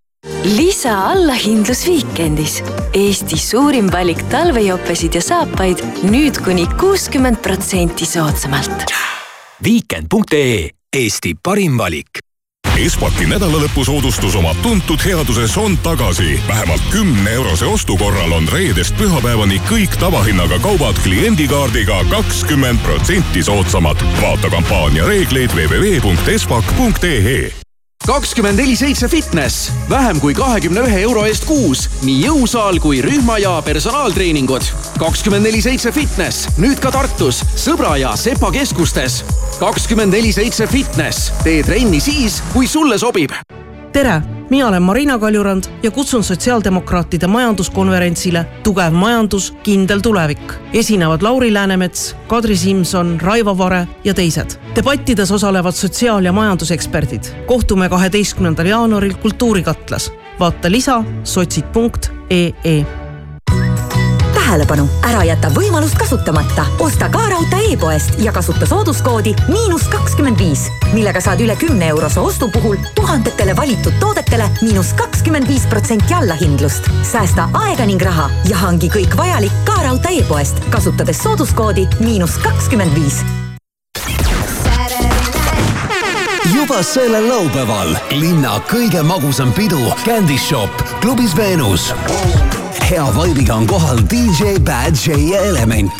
lisa 0.56 1.10
allahindlus 1.10 1.86
Viikendis. 1.86 2.62
Eesti 2.94 3.38
suurim 3.38 3.92
valik 3.92 4.22
talvejopesid 4.32 5.14
ja 5.14 5.22
saapaid 5.22 5.84
nüüd 6.10 6.42
kuni 6.44 6.66
kuuskümmend 6.80 7.42
protsenti 7.42 8.06
soodsamalt. 8.06 8.90
viikend.ee 9.64 10.70
Eesti 10.96 11.34
parim 11.42 11.78
valik 11.78 12.24
Espaki 12.74 13.28
nädalalõpusoodustus 13.30 14.34
oma 14.34 14.50
tuntud 14.62 14.98
headuses 15.04 15.56
on 15.58 15.78
tagasi. 15.78 16.40
vähemalt 16.48 16.82
kümne 16.90 17.30
eurose 17.30 17.66
ostu 17.66 17.96
korral 17.96 18.32
on 18.32 18.48
reedest 18.52 18.96
pühapäevani 18.98 19.60
kõik 19.70 19.94
tavahinnaga 20.00 20.58
kaubad 20.58 20.98
kliendikaardiga 21.02 22.04
kakskümmend 22.10 22.78
protsenti 22.82 23.42
soodsamad. 23.42 23.96
vaata 24.22 24.50
kampaania 24.50 25.06
reegleid 25.06 25.50
www.espak.ee 25.54 27.63
kakskümmend 28.06 28.58
neli 28.58 28.76
seitse 28.76 29.08
fitness, 29.08 29.72
vähem 29.90 30.20
kui 30.20 30.34
kahekümne 30.36 30.82
ühe 30.84 31.00
euro 31.06 31.24
eest 31.28 31.46
kuus, 31.48 31.86
nii 32.04 32.26
jõusaal 32.26 32.80
kui 32.82 33.00
rühma 33.04 33.38
ja 33.40 33.54
personaaltreeningud. 33.64 34.68
kakskümmend 35.00 35.48
neli 35.48 35.62
seitse 35.64 35.92
fitness, 35.92 36.48
nüüd 36.60 36.80
ka 36.80 36.92
Tartus, 36.92 37.42
Sõbra 37.56 37.96
ja 38.00 38.16
Sepa 38.16 38.52
keskustes. 38.52 39.24
kakskümmend 39.58 40.12
neli 40.12 40.32
seitse 40.32 40.66
fitness, 40.66 41.32
tee 41.44 41.62
trenni 41.62 42.00
siis, 42.00 42.42
kui 42.52 42.66
sulle 42.66 42.98
sobib. 42.98 43.32
Tere, 43.92 44.20
mina 44.50 44.68
olen 44.68 44.82
Marina 44.82 45.18
Kaljurand 45.18 45.64
ja 45.82 45.90
kutsun 45.90 46.24
sotsiaaldemokraatide 46.24 47.26
majanduskonverentsile 47.26 48.46
Tugev 48.62 48.92
majandus, 48.92 49.54
kindel 49.62 50.00
tulevik. 50.00 50.52
esinevad 50.72 51.22
Lauri 51.22 51.54
Läänemets, 51.54 52.16
Kadri 52.26 52.56
Simson, 52.56 53.20
Raivo 53.20 53.58
Vare 53.58 53.88
ja 54.04 54.14
teised. 54.14 54.50
debattides 54.76 55.30
osalevad 55.30 55.72
sotsiaal- 55.72 56.24
ja 56.24 56.32
majanduseksperdid. 56.32 57.22
kohtume 57.46 57.88
kaheteistkümnendal 57.88 58.66
jaanuaril 58.66 59.14
Kultuurikatlas. 59.14 60.12
vaata 60.40 60.70
lisa 60.70 61.04
sotsid.ee 61.24 63.03
tähelepanu, 64.54 64.84
ära 65.02 65.24
jäta 65.26 65.48
võimalust 65.50 65.96
kasutamata. 65.98 66.66
osta 66.78 67.08
ka 67.10 67.24
raudtee 67.28 67.72
e-poest 67.72 68.14
ja 68.22 68.32
kasuta 68.32 68.66
sooduskoodi 68.66 69.32
miinus 69.48 69.88
kakskümmend 69.90 70.38
viis, 70.38 70.68
millega 70.92 71.18
saad 71.20 71.42
üle 71.42 71.56
kümne 71.58 71.88
eurose 71.90 72.20
ostu 72.20 72.48
puhul 72.54 72.76
tuhandetele 72.94 73.56
valitud 73.56 73.98
toodetele 74.00 74.46
miinus 74.62 74.92
kakskümmend 74.94 75.48
viis 75.50 75.66
protsenti 75.66 76.14
allahindlust. 76.14 76.86
säästa 77.02 77.48
aega 77.52 77.86
ning 77.86 78.02
raha 78.02 78.30
ja 78.48 78.56
hangi 78.56 78.88
kõik 78.94 79.16
vajalik 79.18 79.52
ka 79.64 79.74
raudtee 79.82 80.20
e-poest, 80.20 80.62
kasutades 80.70 81.22
sooduskoodi 81.22 81.88
miinus 82.00 82.38
kakskümmend 82.38 82.94
viis 82.94 83.24
juba 86.54 86.82
sellel 86.82 87.26
laupäeval 87.28 87.96
linna 88.10 88.60
kõige 88.70 89.02
magusam 89.02 89.50
pidu 89.52 89.82
Candy 90.06 90.38
Shop 90.38 90.70
klubis 91.02 91.34
Veenus. 91.36 91.90
Hea 92.90 93.14
vaibiga 93.14 93.54
on 93.54 93.66
kohal 93.66 93.98
DJ 94.10 94.58
Bad 94.60 94.94
J 95.06 95.16
ja 95.30 95.40
Element. 95.40 95.92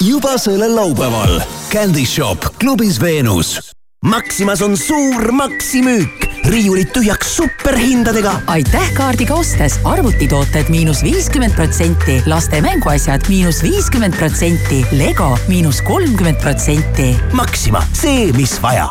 juba 0.00 0.38
sellel 0.38 0.74
laupäeval 0.76 1.40
Candy 1.72 2.06
Shop 2.06 2.44
klubis 2.58 3.00
Veenus. 3.00 3.72
Maximas 4.04 4.62
on 4.62 4.76
suur 4.76 5.32
maksimüük, 5.32 6.26
riiulid 6.44 6.90
tühjaks 6.90 7.36
superhindadega. 7.36 8.32
aitäh 8.46 8.92
kaardiga 8.94 9.34
ostes, 9.34 9.78
arvutitooted 9.84 10.68
miinus 10.68 11.02
viiskümmend 11.02 11.54
protsenti, 11.54 12.22
laste 12.26 12.60
mänguasjad 12.60 13.28
miinus 13.28 13.62
viiskümmend 13.62 14.16
protsenti, 14.16 14.86
Lego 14.92 15.38
miinus 15.48 15.82
kolmkümmend 15.82 16.40
protsenti. 16.42 17.16
Maxima, 17.32 17.84
see, 17.92 18.32
mis 18.32 18.58
vaja 18.62 18.90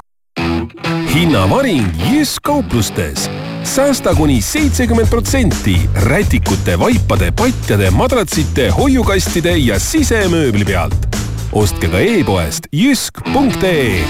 hinnavaring 1.14 1.86
Jysk 2.12 2.42
kauplustes. 2.44 3.30
Säästa 3.64 4.16
kuni 4.16 4.42
seitsekümmend 4.42 5.08
protsenti 5.08 5.90
rätikute, 5.96 6.80
vaipade, 6.80 7.32
patjade, 7.32 7.92
madratsite, 7.92 8.70
hoiukastide 8.70 9.58
ja 9.58 9.80
sisemööbli 9.80 10.66
pealt. 10.66 11.08
ostke 11.52 11.88
ka 11.88 12.00
e-poest 12.00 12.68
jysk.ee 12.72 14.06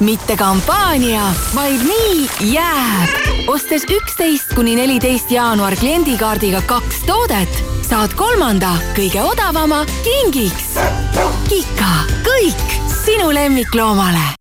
mitte 0.00 0.36
kampaania, 0.36 1.22
vaid 1.54 1.80
nii 1.84 2.52
jääb. 2.52 3.08
ostes 3.46 3.84
üksteist 3.84 4.54
kuni 4.54 4.76
neliteist 4.76 5.30
jaanuar 5.30 5.76
kliendikaardiga 5.76 6.62
kaks 6.66 7.04
toodet, 7.06 7.62
saad 7.88 8.14
kolmanda, 8.16 8.74
kõige 8.96 9.22
odavama 9.22 9.84
kingiks. 10.04 10.72
Kika, 11.48 11.92
kõik 12.24 12.78
sinu 13.04 13.34
lemmikloomale 13.34 14.40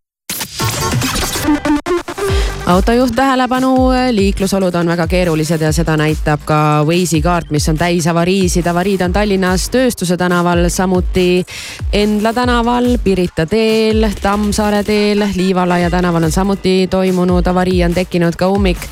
autojuht 2.70 3.16
tähelepanu, 3.16 3.90
liiklusolud 4.12 4.76
on 4.76 4.88
väga 4.88 5.08
keerulised 5.08 5.62
ja 5.62 5.72
seda 5.74 5.96
näitab 5.98 6.44
ka 6.46 6.58
Waze'i 6.86 7.22
kaart, 7.22 7.50
mis 7.52 7.66
on 7.70 7.78
täis 7.78 8.08
avariisid. 8.08 8.68
avariid 8.68 9.02
on 9.02 9.14
Tallinnas 9.14 9.70
Tööstuse 9.74 10.18
tänaval, 10.18 10.70
samuti 10.70 11.46
Endla 11.94 12.34
tänaval, 12.34 12.98
Pirita 13.04 13.46
teel, 13.46 14.06
Tammsaare 14.22 14.84
teel, 14.84 15.26
Liivalaia 15.36 15.90
tänaval 15.90 16.24
on 16.24 16.32
samuti 16.32 16.88
toimunud 16.90 17.48
avarii, 17.48 17.84
on 17.84 17.94
tekkinud 17.94 18.36
ka 18.36 18.48
ummik. 18.48 18.86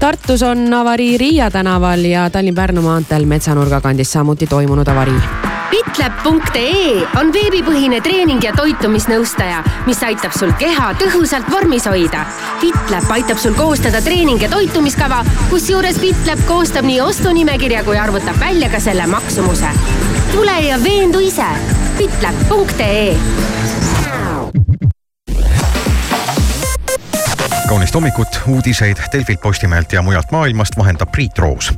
Tartus 0.00 0.42
on 0.42 0.74
avarii 0.74 1.18
Riia 1.18 1.50
tänaval 1.50 2.04
ja 2.04 2.28
Tallinn-Pärnu 2.28 2.82
maanteel 2.82 3.24
Metsanurga 3.24 3.80
kandis 3.80 4.12
samuti 4.12 4.46
toimunud 4.46 4.88
avarii 4.88 5.51
Fitlab.ee 5.72 7.00
on 7.16 7.30
veebipõhine 7.32 8.02
treening 8.04 8.42
ja 8.44 8.50
toitumisnõustaja, 8.52 9.62
mis 9.86 10.02
aitab 10.04 10.34
sul 10.36 10.52
keha 10.60 10.90
tõhusalt 11.00 11.48
vormis 11.48 11.86
hoida. 11.88 12.26
Fitlab 12.60 13.08
aitab 13.16 13.40
sul 13.40 13.56
koostada 13.56 14.02
treening- 14.04 14.42
ja 14.42 14.50
toitumiskava, 14.52 15.22
kusjuures 15.48 15.96
Fitlab 16.02 16.44
koostab 16.44 16.84
nii 16.84 17.00
ostunimekirja 17.00 17.84
kui 17.88 17.96
arvutab 17.96 18.36
välja 18.40 18.68
ka 18.68 18.80
selle 18.80 19.06
maksumuse. 19.06 19.72
tule 20.32 20.60
ja 20.60 20.76
veendu 20.84 21.18
ise. 21.18 21.48
Fitlab.ee 21.96 23.16
kaunist 27.68 27.94
hommikut, 27.94 28.40
uudiseid 28.46 28.96
Delfilt, 29.12 29.40
Postimehelt 29.40 29.92
ja 29.92 30.02
mujalt 30.02 30.30
maailmast 30.32 30.76
vahendab 30.76 31.12
Priit 31.12 31.38
Roos 31.38 31.72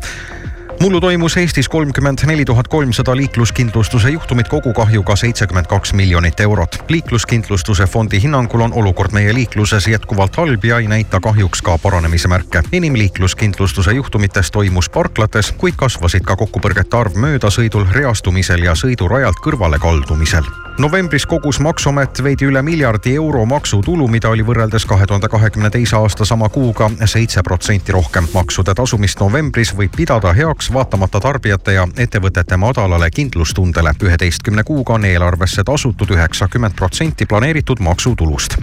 mullu 0.81 1.01
toimus 1.01 1.37
Eestis 1.37 1.69
kolmkümmend 1.69 2.19
neli 2.27 2.45
tuhat 2.45 2.69
kolmsada 2.69 3.17
liikluskindlustuse 3.17 4.11
juhtumit 4.11 4.49
kogukahjuga 4.49 5.17
seitsekümmend 5.17 5.67
kaks 5.67 5.93
miljonit 5.93 6.41
eurot. 6.41 6.85
liikluskindlustuse 6.89 7.87
fondi 7.87 8.23
hinnangul 8.23 8.61
on 8.61 8.73
olukord 8.73 9.13
meie 9.13 9.35
liikluses 9.35 9.87
jätkuvalt 9.87 10.37
halb 10.37 10.65
ja 10.65 10.79
ei 10.79 10.89
näita 10.89 11.21
kahjuks 11.21 11.63
ka 11.63 11.79
paranemise 11.79 12.29
märke. 12.29 12.63
enim 12.73 12.95
liikluskindlustuse 12.95 13.93
juhtumitest 13.93 14.53
toimus 14.53 14.91
parklates, 14.91 15.53
kuid 15.53 15.75
kasvasid 15.77 16.25
ka 16.25 16.37
kokkupõrgete 16.37 16.97
arv 16.97 17.17
möödasõidul, 17.17 17.87
reastumisel 17.93 18.63
ja 18.65 18.75
sõidurajalt 18.75 19.41
kõrvale 19.45 19.79
kaldumisel 19.79 20.64
novembris 20.79 21.27
kogus 21.27 21.61
Maksuamet 21.61 22.23
veidi 22.23 22.45
üle 22.45 22.63
miljardi 22.63 23.15
euro 23.15 23.45
maksutulu, 23.47 24.09
mida 24.11 24.29
oli 24.35 24.43
võrreldes 24.43 24.87
kahe 24.91 25.07
tuhande 25.07 25.29
kahekümne 25.31 25.71
teise 25.71 25.97
aasta 25.97 26.27
sama 26.27 26.49
kuuga 26.49 26.89
seitse 27.07 27.43
protsenti 27.43 27.93
rohkem. 27.93 28.27
maksude 28.35 28.75
tasumist 28.75 29.21
novembris 29.21 29.71
võib 29.77 29.95
pidada 29.97 30.33
heaks 30.33 30.73
vaatamata 30.73 31.21
tarbijate 31.21 31.73
ja 31.73 31.87
ettevõtete 31.97 32.57
madalale 32.57 33.11
kindlustundele. 33.11 33.93
üheteistkümne 34.03 34.65
kuuga 34.65 34.93
on 34.95 35.05
eelarvesse 35.05 35.65
tasutud 35.65 36.11
üheksakümmend 36.11 36.75
protsenti 36.75 37.27
planeeritud 37.27 37.79
maksutulust. 37.81 38.57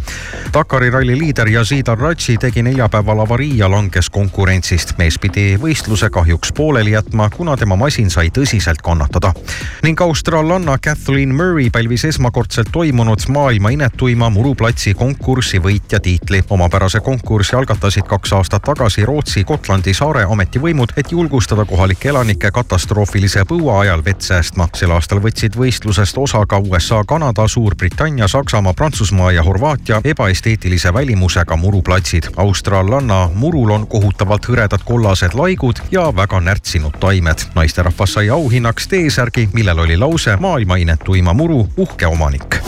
Dakari 0.54 0.90
ralli 0.90 1.20
liider 1.20 1.48
Yazid 1.48 1.88
Arrachi 1.88 2.38
tegi 2.38 2.64
neljapäeval 2.64 3.20
avarii 3.20 3.58
ja 3.58 3.72
langes 3.72 4.10
konkurentsist. 4.10 4.98
mees 4.98 5.20
pidi 5.20 5.58
võistluse 5.62 6.10
kahjuks 6.10 6.52
pooleli 6.52 6.92
jätma, 6.92 7.30
kuna 7.30 7.58
tema 7.58 7.76
masin 7.76 8.10
sai 8.10 8.30
tõsiselt 8.30 8.82
kannatada. 8.84 9.34
ning 9.84 10.02
austraallanna 10.02 10.78
Kathleen 10.78 11.36
Murray 11.36 11.70
pälvis 11.70 12.01
esmakordselt 12.08 12.68
toimunud 12.72 13.20
maailma 13.30 13.70
inetuima 13.70 14.30
muruplatsi 14.30 14.94
konkursi 14.94 15.60
võitja 15.60 16.00
tiitli. 16.00 16.44
omapärase 16.50 17.00
konkursi 17.00 17.56
algatasid 17.56 18.04
kaks 18.04 18.34
aastat 18.34 18.62
tagasi 18.62 19.06
Rootsi 19.06 19.44
Gotlandi 19.44 19.94
saare 19.94 20.24
ametivõimud, 20.24 20.94
et 20.98 21.12
julgustada 21.12 21.66
kohalikke 21.66 22.10
elanikke 22.10 22.52
katastroofilise 22.52 23.46
põua 23.50 23.80
ajal 23.82 24.06
vett 24.06 24.22
säästma. 24.22 24.68
sel 24.76 24.92
aastal 24.92 25.20
võtsid 25.20 25.56
võistlusest 25.56 26.18
osa 26.18 26.46
ka 26.46 26.58
USA, 26.58 27.04
Kanada, 27.08 27.48
Suurbritannia, 27.48 28.28
Saksamaa, 28.28 28.74
Prantsusmaa 28.74 29.32
ja 29.32 29.44
Horvaatia 29.44 30.02
ebaesteetilise 30.04 30.94
välimusega 30.94 31.56
muruplatsid. 31.58 32.24
austraallanna 32.38 33.30
murul 33.34 33.70
on 33.70 33.88
kohutavalt 33.88 34.50
hõredad 34.50 34.84
kollased 34.86 35.34
laigud 35.34 35.80
ja 35.92 36.16
väga 36.16 36.40
närtsinud 36.40 37.00
taimed. 37.00 37.40
naisterahvas 37.56 38.14
sai 38.14 38.30
auhinnaks 38.30 38.88
T-särgi, 38.88 39.50
millel 39.54 39.80
oli 39.80 39.98
lause 39.98 40.38
maailma 40.38 40.76
inetuima 40.76 41.34
muru 41.34 41.68
uhke 41.78 41.91
omanik 42.08 42.62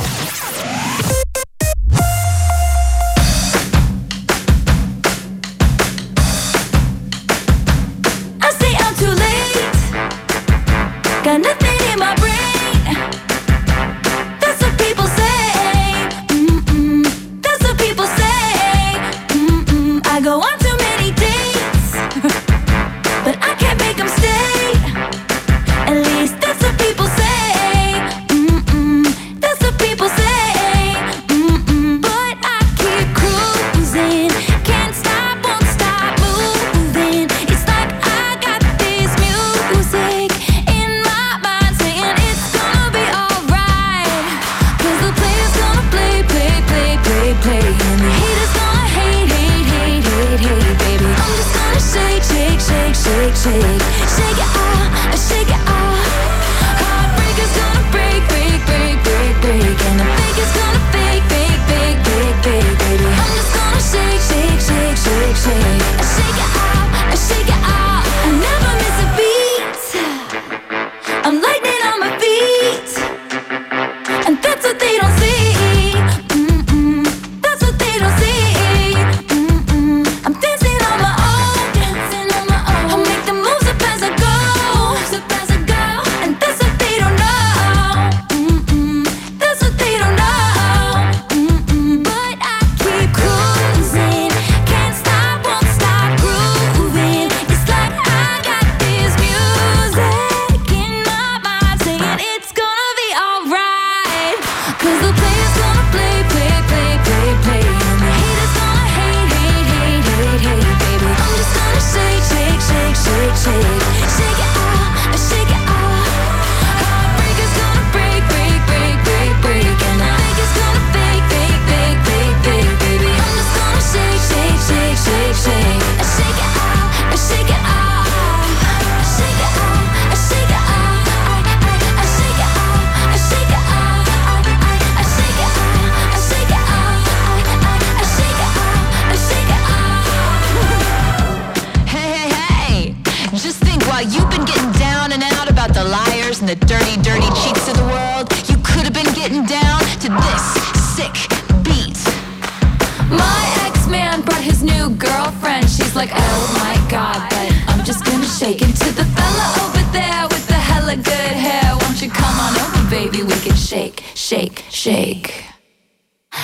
baby? 162.94 163.24
We 163.24 163.34
can 163.46 163.56
shake, 163.56 164.04
shake, 164.14 164.64
shake. 164.70 165.30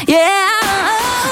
Yeah. 0.07 0.49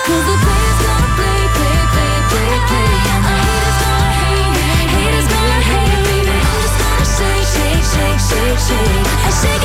The 0.06 0.38
player's 0.46 0.80
gonna 0.86 1.10
play, 1.18 1.42
play, 1.58 1.80
play, 1.94 2.16
play, 2.30 2.54
play. 2.70 2.90
Haters 3.26 3.78
gonna 3.82 4.14
hate, 4.22 4.54
haters 4.94 5.28
gonna 5.34 5.60
hate. 5.70 6.30
I'm 6.46 6.58
just 6.62 6.78
gonna 6.82 7.06
shake, 7.18 7.48
shake, 7.56 8.22
shake, 8.30 8.60
shake, 8.68 9.34
shake 9.42 9.57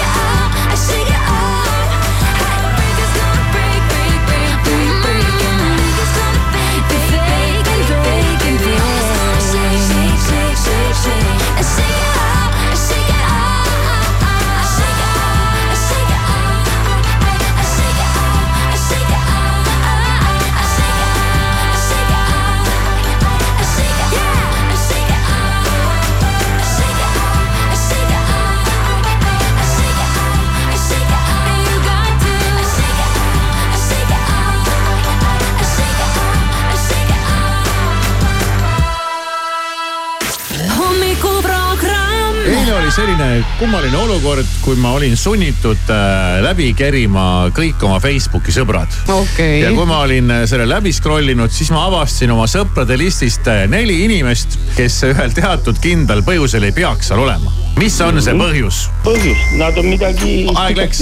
selline 42.92 43.44
kummaline 43.56 43.96
olukord, 43.96 44.48
kui 44.60 44.76
ma 44.76 44.90
olin 44.92 45.14
sunnitud 45.16 45.88
äh, 45.90 46.42
läbi 46.44 46.72
kerima 46.76 47.48
kõik 47.56 47.80
oma 47.86 47.96
Facebooki 48.04 48.52
sõbrad. 48.52 48.92
okei 49.08 49.62
ja 49.62 49.70
kui 49.72 49.86
ma 49.88 50.02
olin 50.04 50.28
äh, 50.34 50.42
selle 50.50 50.66
läbi 50.68 50.92
scroll 50.92 51.32
inud, 51.32 51.52
siis 51.54 51.70
ma 51.72 51.86
avastasin 51.88 52.34
oma 52.34 52.44
sõprade 52.50 52.98
listist 53.00 53.48
äh, 53.48 53.64
neli 53.70 54.02
inimest, 54.04 54.58
kes 54.76 54.98
ühel 55.08 55.32
teatud 55.32 55.80
kindlal 55.80 56.20
põhjusel 56.26 56.68
ei 56.68 56.74
peaks 56.76 57.08
seal 57.08 57.22
olema. 57.24 57.52
mis 57.80 57.96
on 58.04 58.20
see 58.22 58.36
põhjus? 58.36 58.82
põhjus, 59.06 59.46
nad 59.60 59.78
on 59.80 59.88
midagi 59.88 60.34
aeg 60.52 60.82
läks 60.82 61.00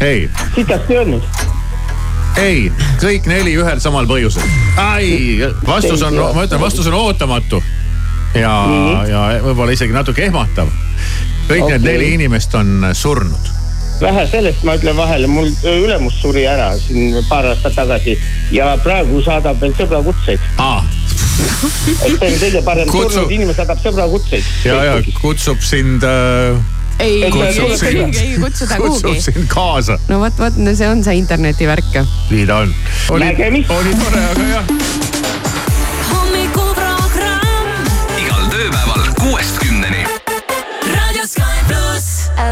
ei, 0.00 0.28
sitasti 0.54 1.00
öelnud. 1.00 1.26
ei, 2.38 2.68
kõik 3.02 3.26
neli 3.30 3.56
ühel 3.58 3.82
samal 3.82 4.06
põhjusel. 4.10 4.46
ai, 4.78 5.40
vastus 5.66 6.06
on, 6.06 6.22
ma 6.22 6.46
ütlen, 6.46 6.62
vastus 6.62 6.86
on 6.86 6.94
ootamatu. 7.00 7.58
ja 8.34 8.54
mm, 8.62 8.78
Mhm. 8.78 8.94
-hmm. 8.94 9.10
ja 9.10 9.42
võib-olla 9.42 9.74
isegi 9.74 9.92
natuke 9.92 10.24
ehmatav. 10.30 10.70
Kõik 11.50 11.66
okay. 11.66 11.78
need 11.78 11.86
neli 11.88 12.12
inimest 12.14 12.54
on 12.54 12.90
surnud. 12.94 13.50
vähe 14.00 14.22
sellest, 14.30 14.62
ma 14.64 14.78
ütlen 14.78 14.96
vahele, 14.96 15.28
mul 15.28 15.50
ülemus 15.68 16.16
suri 16.22 16.46
ära 16.48 16.70
siin 16.80 17.18
paar 17.28 17.50
aastat 17.50 17.74
tagasi 17.76 18.14
ja 18.54 18.70
praegu 18.80 19.20
saadab 19.26 19.60
veel 19.60 19.74
sõbrakutseid. 19.76 20.46
aa, 20.62 20.80
et 22.06 22.16
see 22.16 22.30
on 22.30 22.38
kõige 22.44 22.62
parem, 22.64 22.88
Kutsu- 22.88 23.16
surnud 23.18 23.34
inimene 23.36 23.56
saadab 23.58 23.82
sõbrakutseid. 23.84 24.52
ja, 24.64 24.78
ja 24.88 24.96
kutsub 25.20 25.60
sind 25.60 26.06
äh,. 26.06 26.56
ei, 27.00 27.22
ei, 27.26 27.30
kutsub 27.34 27.68
ei, 27.68 27.78
sind, 27.82 28.22
ei 28.22 28.34
kutsuda 28.40 28.80
kutsub 28.80 29.10
kuhugi. 29.10 29.26
sind 29.28 29.52
kaasa. 29.52 30.00
no 30.08 30.22
vot, 30.24 30.40
vot 30.40 30.64
see 30.72 30.88
on 30.88 31.04
see 31.04 31.20
internetivärk. 31.20 32.02
nii 32.30 32.46
ta 32.48 32.64
on. 32.64 32.74
oli, 33.18 33.32
oli 33.50 33.96
tore, 34.00 34.26
aga 34.32 34.52
jah. 34.54 35.09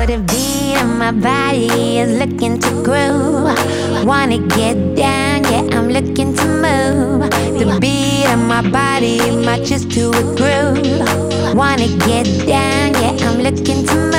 The 0.09 0.19
beat 0.21 0.81
of 0.81 0.89
my 0.97 1.13
body 1.13 1.99
is 1.99 2.19
looking 2.19 2.59
to 2.59 2.71
groove. 2.83 4.07
Wanna 4.07 4.39
get 4.39 4.97
down, 4.97 5.45
yeah, 5.53 5.77
I'm 5.77 5.91
looking 5.91 6.35
to 6.35 6.47
move. 6.65 7.29
The 7.61 7.77
beat 7.79 8.25
of 8.33 8.39
my 8.39 8.63
body 8.71 9.19
matches 9.45 9.85
to 9.85 10.09
a 10.09 10.23
groove. 10.39 11.55
Wanna 11.55 11.89
get 12.09 12.25
down, 12.47 12.95
yeah, 13.03 13.29
I'm 13.29 13.43
looking 13.43 13.85
to 13.85 13.95
move. 13.95 14.18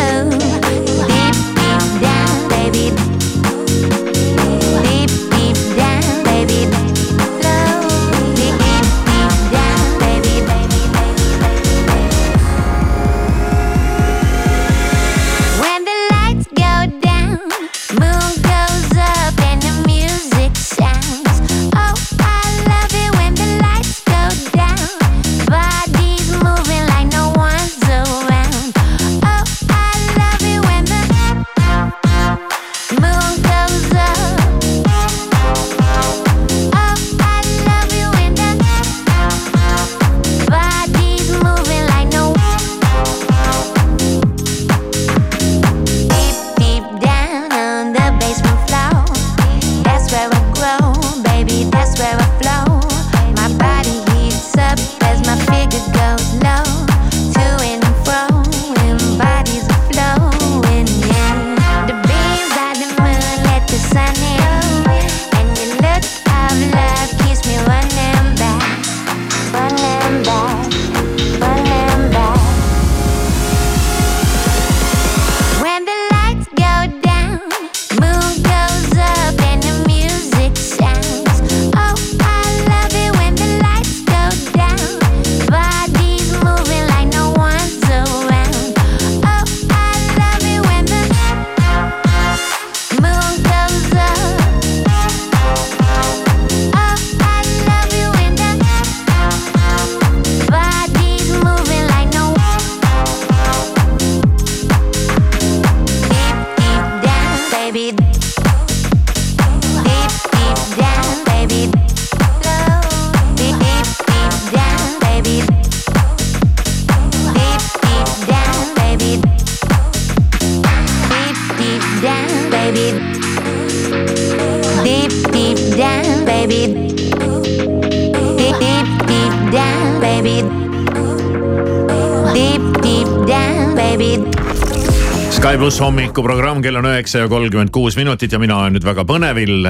Pluss 135.80 135.88
hommikuprogramm, 135.88 136.60
kell 136.60 136.76
on 136.76 136.90
üheksa 136.90 137.22
ja 137.22 137.28
kolmkümmend 137.32 137.70
kuus 137.72 137.96
minutit 137.96 138.34
ja 138.36 138.40
mina 138.42 138.58
olen 138.60 138.74
nüüd 138.76 138.84
väga 138.84 139.06
põnevil. 139.08 139.64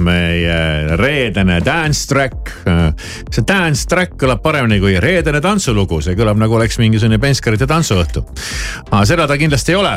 meie 0.00 0.96
reedene 0.96 1.58
dance 1.60 2.06
track. 2.08 2.48
see 3.28 3.44
dance 3.44 3.84
track 3.84 4.16
kõlab 4.16 4.40
paremini 4.40 4.78
kui 4.80 4.94
reedene 4.96 5.42
tantsulugu, 5.44 6.00
see 6.00 6.16
kõlab 6.16 6.40
nagu 6.40 6.56
oleks 6.56 6.80
mingisugune 6.80 7.20
penskarite 7.20 7.68
tantsuõhtu. 7.68 8.24
aga 8.88 9.04
seda 9.04 9.28
ta 9.28 9.36
kindlasti 9.36 9.76
ei 9.76 9.78
ole. 9.82 9.92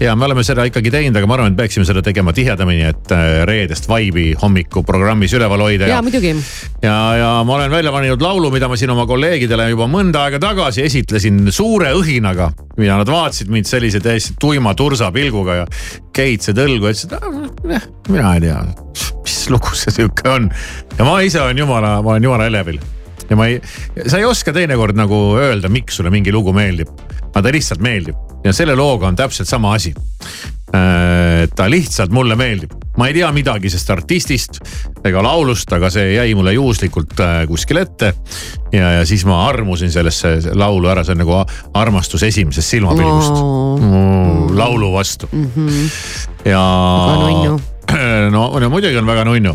Ja 0.00 0.14
me 0.16 0.24
oleme 0.24 0.42
seda 0.46 0.64
ikkagi 0.68 0.90
teinud, 0.90 1.16
aga 1.18 1.28
ma 1.28 1.36
arvan, 1.38 1.52
et 1.54 1.58
peaksime 1.58 1.86
seda 1.86 2.02
tegema 2.04 2.32
tihedamini, 2.34 2.86
et 2.90 3.12
äh, 3.14 3.42
reedest 3.48 3.86
vaibi 3.88 4.32
hommikuprogrammis 4.40 5.34
üleval 5.38 5.62
hoida 5.66 5.88
ja 5.90 6.00
muidugi. 6.02 6.34
ja, 6.82 6.96
ja 7.18 7.30
ma 7.46 7.58
olen 7.58 7.70
välja 7.70 7.92
valinud 7.94 8.22
laulu, 8.22 8.50
mida 8.54 8.68
ma 8.70 8.78
siin 8.80 8.90
oma 8.94 9.06
kolleegidele 9.10 9.68
juba 9.70 9.88
mõnda 9.90 10.26
aega 10.26 10.40
tagasi 10.42 10.84
esitlesin 10.86 11.46
suure 11.54 11.92
õhinaga. 11.94 12.50
ja 12.80 12.98
nad 13.00 13.10
vaatasid 13.10 13.52
mind 13.52 13.70
sellise 13.70 14.02
täiesti 14.02 14.34
tuima 14.40 14.74
tursa 14.74 15.12
pilguga 15.14 15.60
ja 15.62 15.68
keitsid 16.14 16.58
õlgu 16.58 16.90
ja 16.90 16.96
ütlesid, 16.96 17.14
mina 18.08 18.34
ei 18.34 18.44
tea, 18.48 18.58
mis 19.22 19.38
lugu 19.52 19.78
see 19.78 19.94
sihuke 19.94 20.28
on. 20.30 20.50
ja 20.98 21.06
ma 21.06 21.20
ise 21.22 21.40
olen 21.42 21.64
jumala, 21.64 22.00
ma 22.02 22.16
olen 22.16 22.30
jumala 22.30 22.50
elevil. 22.50 22.82
Ja 23.30 23.38
ma 23.38 23.48
ei, 23.50 23.60
sa 24.06 24.20
ei 24.20 24.28
oska 24.28 24.52
teinekord 24.54 24.98
nagu 24.98 25.20
öelda, 25.40 25.70
miks 25.72 26.00
sulle 26.00 26.12
mingi 26.14 26.32
lugu 26.32 26.52
meeldib. 26.56 26.90
aga 27.34 27.42
ta 27.48 27.52
lihtsalt 27.54 27.82
meeldib 27.82 28.34
ja 28.44 28.52
selle 28.52 28.76
looga 28.76 29.08
on 29.08 29.16
täpselt 29.16 29.48
sama 29.48 29.74
asi. 29.74 29.94
ta 31.54 31.68
lihtsalt 31.70 32.10
mulle 32.10 32.34
meeldib, 32.34 32.72
ma 32.98 33.06
ei 33.06 33.14
tea 33.14 33.28
midagi 33.32 33.70
sellest 33.70 33.92
artistist 33.94 34.56
ega 35.06 35.20
laulust, 35.22 35.70
aga 35.76 35.86
see 35.92 36.16
jäi 36.16 36.32
mulle 36.34 36.50
juhuslikult 36.56 37.20
äh, 37.22 37.34
kuskile 37.46 37.84
ette. 37.86 38.10
ja, 38.72 38.90
ja 38.98 39.04
siis 39.06 39.22
ma 39.28 39.44
armusin 39.46 39.92
sellesse 39.94 40.34
laulu 40.58 40.90
ära, 40.90 41.04
see 41.06 41.14
on 41.14 41.22
nagu 41.22 41.36
armastus 41.78 42.26
esimesest 42.26 42.74
silmapilgust 42.74 43.38
mm, 43.38 44.56
laulu 44.58 44.90
vastu 44.96 45.30
ja. 46.44 46.64
Väga 47.06 47.20
nunnu. 47.22 47.60
no, 48.34 48.48
no 48.58 48.72
muidugi 48.72 48.98
on 48.98 49.06
väga 49.06 49.28
nunnu 49.30 49.54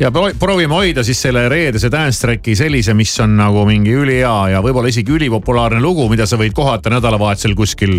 ja 0.00 0.10
pro- 0.10 0.32
proovime 0.38 0.74
hoida 0.74 1.04
siis 1.04 1.20
selle 1.22 1.44
reedese 1.48 1.90
dance 1.92 2.22
track'i 2.22 2.54
sellise, 2.56 2.94
mis 2.96 3.12
on 3.20 3.36
nagu 3.38 3.64
mingi 3.68 3.92
ülihea 3.92 4.54
ja 4.54 4.62
võib-olla 4.64 4.88
isegi 4.92 5.12
ülipopulaarne 5.12 5.80
lugu, 5.82 6.08
mida 6.08 6.26
sa 6.26 6.38
võid 6.40 6.54
kohata 6.56 6.92
nädalavahetusel 6.94 7.56
kuskil 7.58 7.98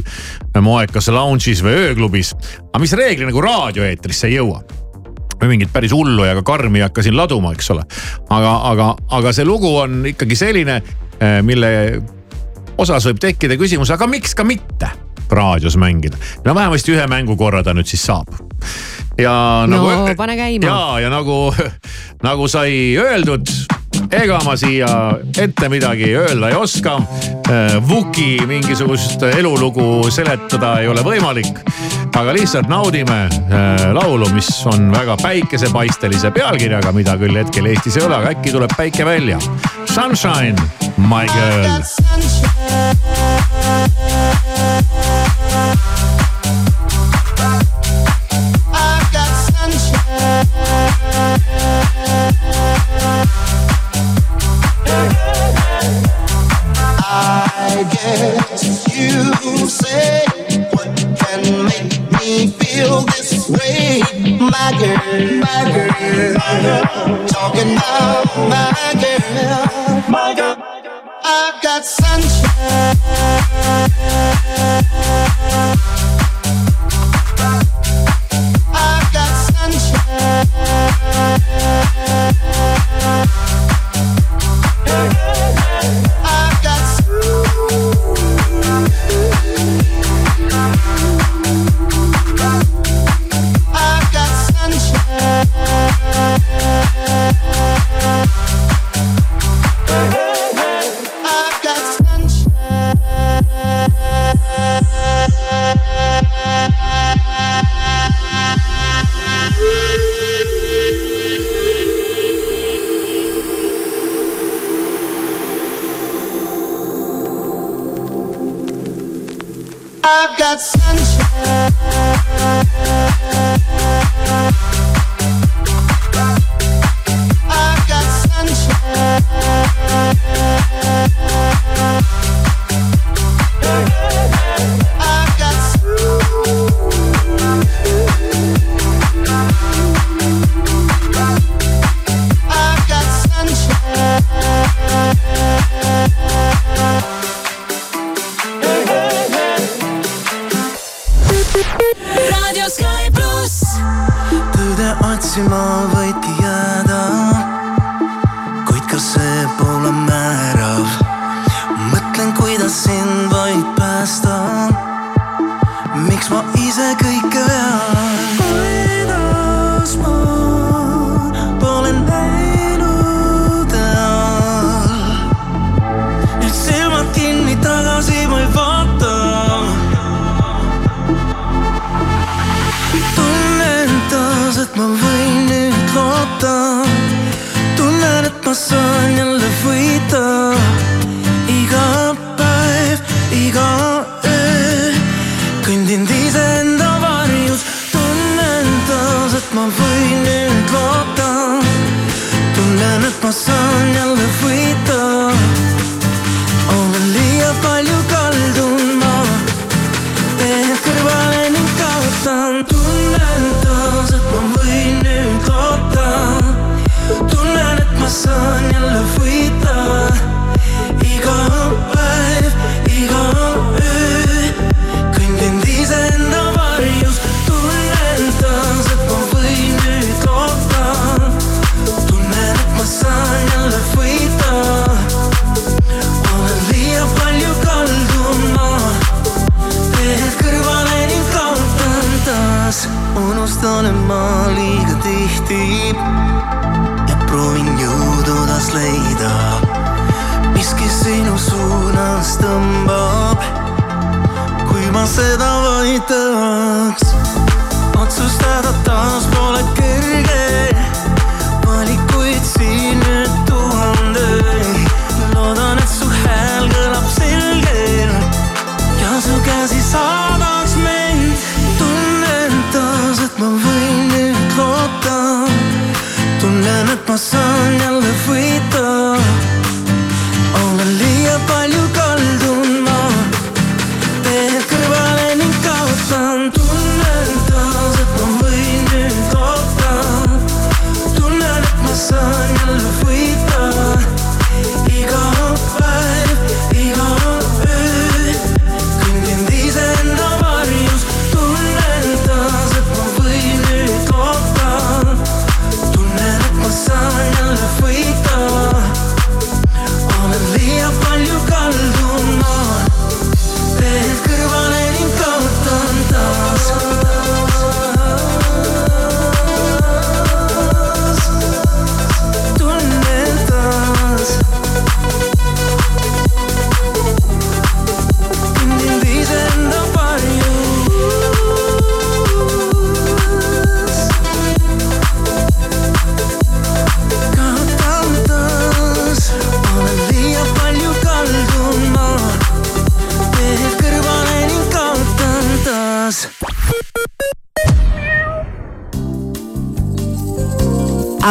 moekas 0.62 1.12
lounge'is 1.14 1.62
või 1.66 1.78
ööklubis. 1.86 2.34
aga 2.72 2.82
mis 2.82 2.96
reeglina 2.98 3.30
nagu 3.30 3.44
raadioeetrisse 3.46 4.32
ei 4.32 4.40
jõua 4.40 4.64
või 5.42 5.56
mingit 5.56 5.72
päris 5.74 5.94
hullu 5.94 6.26
ja 6.26 6.34
ka 6.38 6.44
karmi 6.46 6.82
ei 6.82 6.86
hakka 6.86 7.04
siin 7.06 7.18
laduma, 7.18 7.54
eks 7.54 7.72
ole. 7.74 7.86
aga, 8.30 8.56
aga, 8.72 8.90
aga 9.20 9.34
see 9.34 9.46
lugu 9.46 9.70
on 9.84 10.04
ikkagi 10.10 10.38
selline, 10.38 10.82
mille 11.46 11.72
osas 12.82 13.06
võib 13.10 13.22
tekkida 13.22 13.58
küsimus, 13.62 13.94
aga 13.94 14.10
miks 14.10 14.38
ka 14.38 14.46
mitte 14.46 14.90
raadios 15.32 15.78
mängida. 15.78 16.18
no 16.46 16.56
vähemasti 16.56 16.96
ühe 16.96 17.08
mängukorra 17.08 17.64
ta 17.64 17.74
nüüd 17.74 17.88
siis 17.90 18.06
saab. 18.06 18.28
ja 19.18 19.66
no 19.68 19.84
nagu. 19.84 20.16
pane 20.18 20.36
käima. 20.36 20.66
ja, 20.68 21.00
ja 21.00 21.10
nagu, 21.14 21.54
nagu 22.24 22.48
sai 22.48 22.98
öeldud, 23.00 23.48
ega 24.12 24.40
ma 24.46 24.56
siia 24.60 24.90
ette 25.40 25.70
midagi 25.72 26.12
öelda 26.18 26.50
ei 26.52 26.56
oska. 26.56 27.00
Vuki 27.88 28.40
mingisugust 28.48 29.24
elulugu 29.28 30.06
seletada 30.12 30.78
ei 30.80 30.88
ole 30.88 31.04
võimalik, 31.04 31.60
aga 32.16 32.34
lihtsalt 32.36 32.70
naudime 32.72 33.26
äh, 33.28 33.92
laulu, 33.96 34.30
mis 34.36 34.50
on 34.72 34.88
väga 34.94 35.18
päikesepaistelise 35.22 36.32
pealkirjaga, 36.36 36.94
mida 36.96 37.18
küll 37.20 37.36
hetkel 37.42 37.68
Eestis 37.74 38.00
ei 38.00 38.08
ole, 38.08 38.22
aga 38.22 38.32
äkki 38.36 38.56
tuleb 38.56 38.72
päike 38.78 39.06
välja. 39.08 39.40
Sunshine, 39.92 40.56
my 40.98 41.26
girl. 41.36 41.82
I 57.24 57.84
guess 57.92 58.88
you 58.98 59.68
say 59.70 60.26
what 60.72 60.90
can 61.20 61.66
make 61.66 61.94
me 62.20 62.48
feel 62.48 63.02
this 63.02 63.48
way, 63.48 64.02
my 64.40 64.72
girl, 64.80 64.98
my 65.46 65.62
girl. 65.72 65.94
Talking 67.28 67.78
about 67.78 68.26
my 68.50 68.74
girl, 69.04 70.10
my 70.10 70.34
girl. 70.36 70.58
I've 71.24 71.62
got 71.62 71.86
sunshine. 71.86 72.98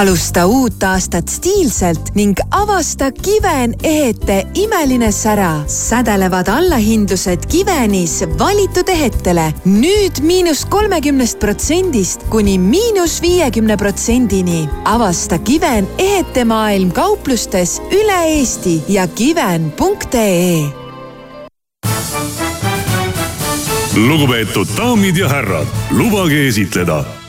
Alusta 0.01 0.47
uut 0.47 0.83
aastat 0.83 1.29
stiilselt 1.29 2.15
ning 2.17 2.39
avasta 2.57 3.11
Kiven 3.13 3.75
ehete 3.85 4.47
imeline 4.55 5.13
sära. 5.13 5.65
sädelevad 5.67 6.49
allahindlused 6.49 7.45
Kivenis 7.49 8.25
valitud 8.39 8.89
ehetele 8.89 9.53
nüüd 9.65 10.23
miinus 10.23 10.65
kolmekümnest 10.65 11.41
protsendist 11.41 12.25
kuni 12.31 12.59
miinus 12.59 13.23
viiekümne 13.23 13.77
protsendini. 13.77 14.69
avasta 14.85 15.39
Kiven 15.39 15.89
ehete 15.99 16.45
maailm 16.45 16.91
kauplustes 16.91 17.81
üle 17.93 18.25
Eesti 18.41 18.81
ja 18.89 19.07
kiven.ee 19.07 20.65
lugupeetud 23.97 24.69
daamid 24.77 25.17
ja 25.17 25.29
härrad, 25.29 25.67
lubage 25.91 26.47
esitleda. 26.47 27.20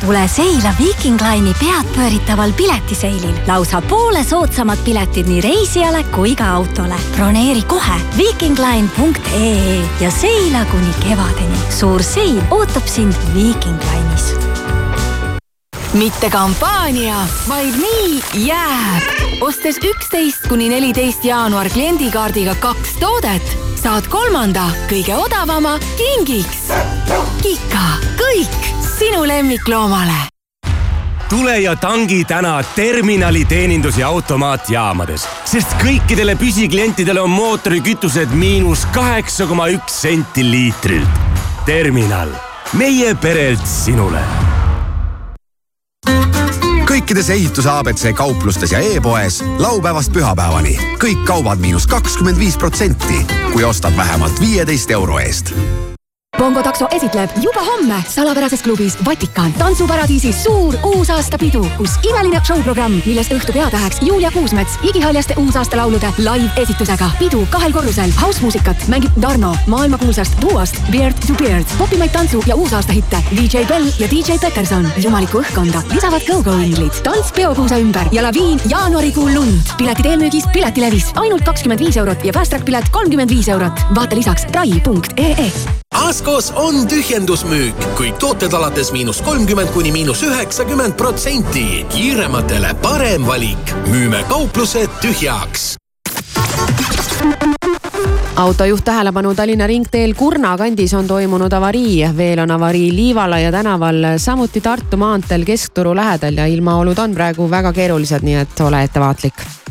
tule 0.00 0.28
seila 0.28 0.74
Viking 0.78 1.20
Line'i 1.20 1.54
peadpööritaval 1.60 2.52
piletiseilil. 2.52 3.34
lausa 3.46 3.82
poole 3.82 4.24
soodsamad 4.24 4.78
piletid 4.84 5.26
nii 5.26 5.40
reisijale 5.40 6.04
kui 6.04 6.34
ka 6.36 6.48
autole. 6.54 6.94
broneeri 7.16 7.62
kohe 7.62 8.00
vikingline.ee 8.16 9.88
ja 10.00 10.10
seila 10.10 10.64
kuni 10.64 10.94
kevadeni. 11.08 11.58
suur 11.78 12.02
seil 12.02 12.40
ootab 12.50 12.86
sind 12.86 13.14
Viking 13.34 13.78
Line'is 13.80 14.34
mitte 15.92 16.30
kampaania, 16.30 17.16
vaid 17.48 17.74
nii 17.80 18.22
jääb. 18.46 19.02
ostes 19.40 19.78
üksteist 19.84 20.48
kuni 20.48 20.68
neliteist 20.68 21.24
jaanuar 21.24 21.68
kliendikaardiga 21.72 22.54
kaks 22.54 22.98
toodet, 23.00 23.56
saad 23.82 24.08
kolmanda, 24.12 24.68
kõige 24.90 25.16
odavama 25.16 25.78
kingiks. 25.96 26.68
Kika, 27.42 27.86
kõik 28.20 28.75
sinu 28.98 29.26
lemmikloomale. 29.26 30.12
Tule 31.28 31.58
ja 31.60 31.76
tangi 31.76 32.24
täna 32.24 32.62
terminali 32.62 33.44
teenindus- 33.44 33.98
ja 33.98 34.08
automaatjaamades, 34.08 35.28
sest 35.44 35.74
kõikidele 35.82 36.36
püsiklientidele 36.36 37.20
on 37.20 37.30
mootorikütused 37.30 38.30
miinus 38.30 38.86
kaheksa 38.86 39.46
koma 39.46 39.66
üks 39.66 40.02
senti 40.02 40.50
liitrilt. 40.50 41.08
terminal, 41.66 42.28
meie 42.72 43.14
perelt 43.14 43.66
sinule. 43.66 44.20
Kõikides 46.86 47.30
ehituse 47.30 47.70
abc 47.70 48.14
kauplustes 48.14 48.72
ja 48.72 48.78
e-poes 48.78 49.44
laupäevast 49.58 50.12
pühapäevani. 50.12 50.78
Kõik 51.02 51.24
kaubad 51.26 51.58
miinus 51.58 51.86
kakskümmend 51.86 52.38
viis 52.38 52.56
protsenti, 52.56 53.26
kui 53.52 53.64
ostad 53.64 53.96
vähemalt 53.96 54.40
viieteist 54.40 54.90
euro 54.90 55.18
eest 55.18 55.54
Bongo 56.36 56.60
takso 56.62 56.84
esitleb 56.92 57.30
juba 57.40 57.62
homme 57.64 57.96
salapärases 58.08 58.60
klubis 58.62 58.96
Vatikan 59.04 59.52
tantsuparadiisis 59.56 60.42
suur 60.44 60.74
uusaastapidu, 60.84 61.62
kus 61.78 61.94
imeline 62.04 62.40
show-programm, 62.44 62.98
millest 63.06 63.32
õhtu 63.32 63.54
peatäheks 63.56 64.02
Julia 64.04 64.28
Kuusmets 64.34 64.76
igihaljaste 64.84 65.34
uusaastalaulude 65.40 66.10
live-esitusega. 66.18 67.08
pidu 67.18 67.46
kahel 67.50 67.72
korrusel, 67.72 68.12
house-muusikat 68.20 68.84
mängib 68.92 69.16
Darno 69.22 69.54
maailmakuulsast 69.66 70.36
duost 70.42 70.76
Beard 70.90 71.16
to 71.26 71.34
Beard, 71.40 71.64
popimaid 71.78 72.12
tantsu- 72.12 72.44
ja 72.46 72.56
uusaastahitte 72.56 73.22
DJ 73.36 73.64
Bell 73.64 73.88
ja 73.98 74.10
DJ 74.10 74.36
Peterson. 74.40 74.88
jumalikku 75.02 75.40
õhkkonda 75.40 75.82
lisavad 75.94 76.22
Go-Go 76.28 76.58
inglid, 76.58 77.00
tants 77.02 77.32
peopuusa 77.32 77.78
ümber 77.78 78.12
ja 78.12 78.22
laviin 78.22 78.60
jaanuarikuu 78.68 79.34
lund. 79.34 79.72
piletid 79.78 80.04
eelmüügis 80.04 80.44
Piletilevis 80.52 81.10
ainult 81.14 81.44
kakskümmend 81.44 81.80
viis 81.80 81.96
eurot 81.96 82.24
ja 82.24 82.32
Fast 82.32 82.50
Track 82.50 82.64
pilet 82.64 82.88
kolmkümmend 82.90 83.30
viis 83.30 83.48
eurot. 83.48 83.80
vaata 83.94 84.16
lisaks 84.16 84.46
rai.ee 84.52 85.85
Askos 85.96 86.50
on 86.60 86.82
tühjendusmüük, 86.90 87.78
kõik 87.96 88.18
tooted 88.20 88.52
alates 88.52 88.90
miinus 88.92 89.22
kolmkümmend 89.24 89.72
kuni 89.72 89.88
miinus 89.94 90.20
üheksakümmend 90.26 90.92
protsenti. 90.92 91.86
kiirematele 91.88 92.74
parem 92.82 93.26
valik, 93.26 93.72
müüme 93.88 94.20
kauplused 94.28 94.90
tühjaks. 95.00 95.76
autojuht 98.36 98.84
tähelepanu 98.84 99.34
Tallinna 99.34 99.66
ringteel 99.66 100.14
Kurna 100.14 100.56
kandis 100.56 100.94
on 100.94 101.06
toimunud 101.06 101.52
avarii, 101.52 102.16
veel 102.16 102.38
on 102.38 102.50
avarii 102.50 102.96
Liivalaia 102.96 103.52
tänaval, 103.52 104.04
samuti 104.16 104.60
Tartu 104.60 104.96
maanteel 104.96 105.44
Keskturu 105.44 105.96
lähedal 105.96 106.34
ja 106.34 106.46
ilmaolud 106.46 106.98
on 106.98 107.14
praegu 107.14 107.50
väga 107.50 107.72
keerulised, 107.72 108.22
nii 108.22 108.34
et 108.34 108.60
ole 108.60 108.82
ettevaatlik 108.82 109.65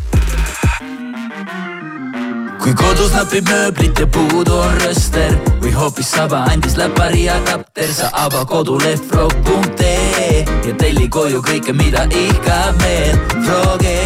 kui 2.66 2.74
kodus 2.74 3.12
napib 3.14 3.46
mööblit 3.46 4.00
ja 4.02 4.08
puudu 4.10 4.56
on 4.58 4.72
rööster 4.80 5.36
või 5.62 5.74
hoopis 5.76 6.10
saba 6.16 6.40
andis 6.50 6.74
läpari 6.80 7.28
adapter, 7.30 7.92
sa 7.94 8.10
ava 8.26 8.42
koduleht 8.50 9.06
frog.ee 9.12 10.42
ja 10.42 10.78
telli 10.82 11.06
koju 11.06 11.46
kõike, 11.46 11.78
mida 11.78 12.08
ihkab 12.10 12.82
meel. 12.82 13.20
Froge, 13.46 14.00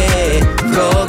Froge. 0.66 0.99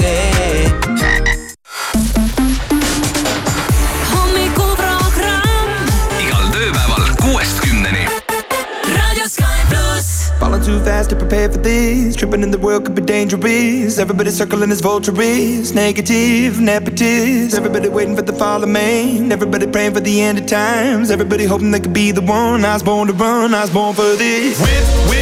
too 10.71 10.83
fast 10.85 11.09
to 11.09 11.15
prepare 11.15 11.49
for 11.51 11.57
this. 11.57 12.15
Tripping 12.15 12.43
in 12.43 12.51
the 12.51 12.57
world 12.57 12.85
could 12.85 12.95
be 12.95 13.01
dangerous. 13.01 13.97
Everybody 13.97 14.31
circling 14.31 14.71
as 14.71 14.81
vultures. 14.81 15.73
Negative, 15.73 16.53
nepotist. 16.55 17.55
Everybody 17.55 17.89
waiting 17.89 18.15
for 18.15 18.21
the 18.21 18.33
fall 18.33 18.63
of 18.63 18.69
man. 18.69 19.31
Everybody 19.31 19.67
praying 19.67 19.93
for 19.93 19.99
the 19.99 20.21
end 20.21 20.37
of 20.39 20.45
times. 20.45 21.11
Everybody 21.11 21.45
hoping 21.45 21.71
they 21.71 21.79
could 21.79 21.93
be 21.93 22.11
the 22.11 22.21
one. 22.21 22.63
I 22.63 22.73
was 22.73 22.83
born 22.83 23.07
to 23.07 23.13
run, 23.13 23.53
I 23.53 23.61
was 23.61 23.69
born 23.69 23.93
for 23.95 24.15
this. 24.15 24.59
With. 25.09 25.20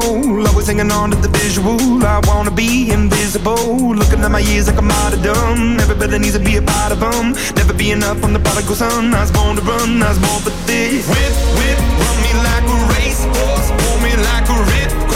Feeling. 0.00 0.46
Always 0.46 0.66
hanging 0.66 0.90
on 0.90 1.10
to 1.10 1.16
the 1.16 1.28
visual. 1.28 1.78
I 2.04 2.20
wanna 2.26 2.50
be 2.50 2.90
invisible. 2.90 3.94
Looking 3.94 4.20
at 4.20 4.30
my 4.30 4.40
years 4.40 4.66
like 4.66 4.78
I'm 4.78 4.90
out 4.90 5.12
of 5.12 5.22
dumb. 5.22 5.78
Everybody 5.80 6.18
needs 6.18 6.34
to 6.34 6.40
be 6.40 6.56
a 6.56 6.62
part 6.62 6.92
of 6.92 7.00
them. 7.00 7.32
Never 7.56 7.72
be 7.72 7.90
enough 7.90 8.22
on 8.24 8.32
the 8.32 8.40
prodigal 8.40 8.74
son. 8.74 9.14
I 9.14 9.20
was 9.20 9.30
born 9.30 9.56
to 9.56 9.62
run, 9.62 10.02
I 10.02 10.08
was 10.08 10.18
born 10.18 10.40
for 10.42 10.50
this. 10.66 11.06
Whip, 11.08 11.34
whip, 11.58 11.78
run 12.00 12.16
me 12.24 12.32
like 12.46 12.64
a 12.64 12.78
racehorse. 12.94 13.68
Pull 13.80 13.98
me 14.00 14.12
like 14.16 14.48
a 14.48 14.58
ripcord. 14.70 15.09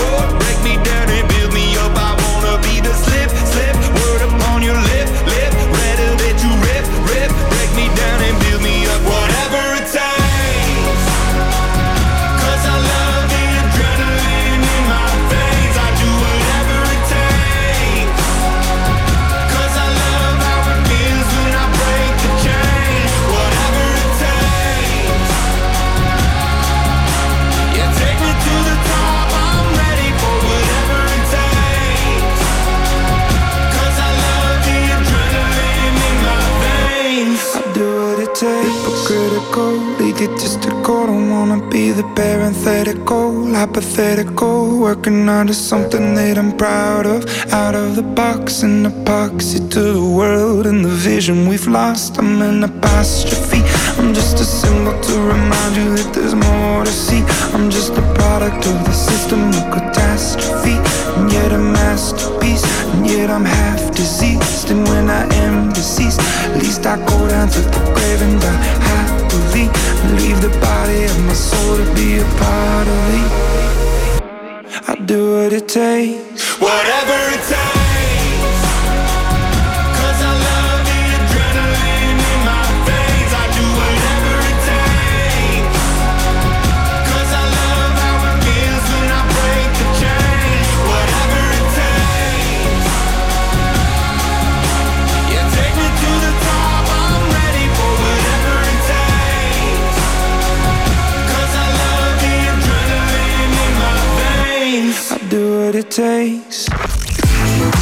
Parenthetical, 42.64 43.54
hypothetical. 43.54 44.80
Working 44.80 45.28
under 45.28 45.52
something 45.52 46.14
that 46.14 46.38
I'm 46.38 46.56
proud 46.56 47.06
of. 47.06 47.20
Out 47.52 47.74
of 47.74 47.94
the 47.94 48.02
box, 48.02 48.62
an 48.62 48.84
epoxy 48.86 49.60
to 49.70 49.80
the 49.92 50.08
world 50.18 50.66
and 50.66 50.84
the 50.84 50.96
vision 51.10 51.46
we've 51.46 51.66
lost. 51.66 52.18
I'm 52.18 52.40
an 52.40 52.64
apostrophe. 52.64 53.62
I'm 53.98 54.14
just 54.14 54.40
a 54.40 54.44
symbol 54.44 54.98
to 54.98 55.14
remind 55.34 55.76
you 55.76 55.96
that 55.96 56.10
there's 56.14 56.34
more 56.34 56.84
to 56.84 56.90
see. 56.90 57.22
I'm 57.54 57.70
just 57.70 57.92
a 57.92 58.04
product 58.14 58.66
of 58.66 58.76
the 58.88 58.92
system 58.92 59.48
of 59.48 59.64
catastrophe. 59.74 60.76
And 61.16 61.30
yet 61.30 61.52
a 61.52 61.58
masterpiece. 61.58 62.64
And 62.92 63.06
yet 63.06 63.28
I'm 63.28 63.44
half 63.44 63.94
diseased. 63.94 64.70
And 64.70 64.88
when 64.88 65.10
I 65.10 65.24
am 65.44 65.72
deceased, 65.72 66.20
at 66.20 66.56
least 66.62 66.86
I 66.86 66.96
go 66.96 67.28
down 67.28 67.48
to 67.48 67.60
the 67.60 67.80
grave 67.94 68.22
and 68.22 68.40
die 68.40 69.13
And 69.34 70.20
leave 70.20 70.40
the 70.40 70.48
body 70.60 71.04
of 71.04 71.24
my 71.24 71.32
soul 71.32 71.76
to 71.76 71.94
be 71.94 72.18
a 72.18 72.24
part 72.38 72.86
of 72.86 72.98
me. 73.10 73.20
I 74.86 74.94
do 75.04 75.36
what 75.36 75.52
it 75.52 75.66
takes. 75.66 76.60
Whatever 76.60 77.16
it 77.34 77.42
takes. 77.48 77.83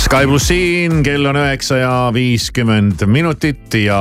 Sky 0.03 0.27
pluss 0.29 0.47
siin, 0.51 1.01
kell 1.03 1.27
on 1.27 1.39
üheksa 1.41 1.79
ja 1.81 1.93
viiskümmend 2.15 3.03
minutit 3.11 3.75
ja 3.75 3.99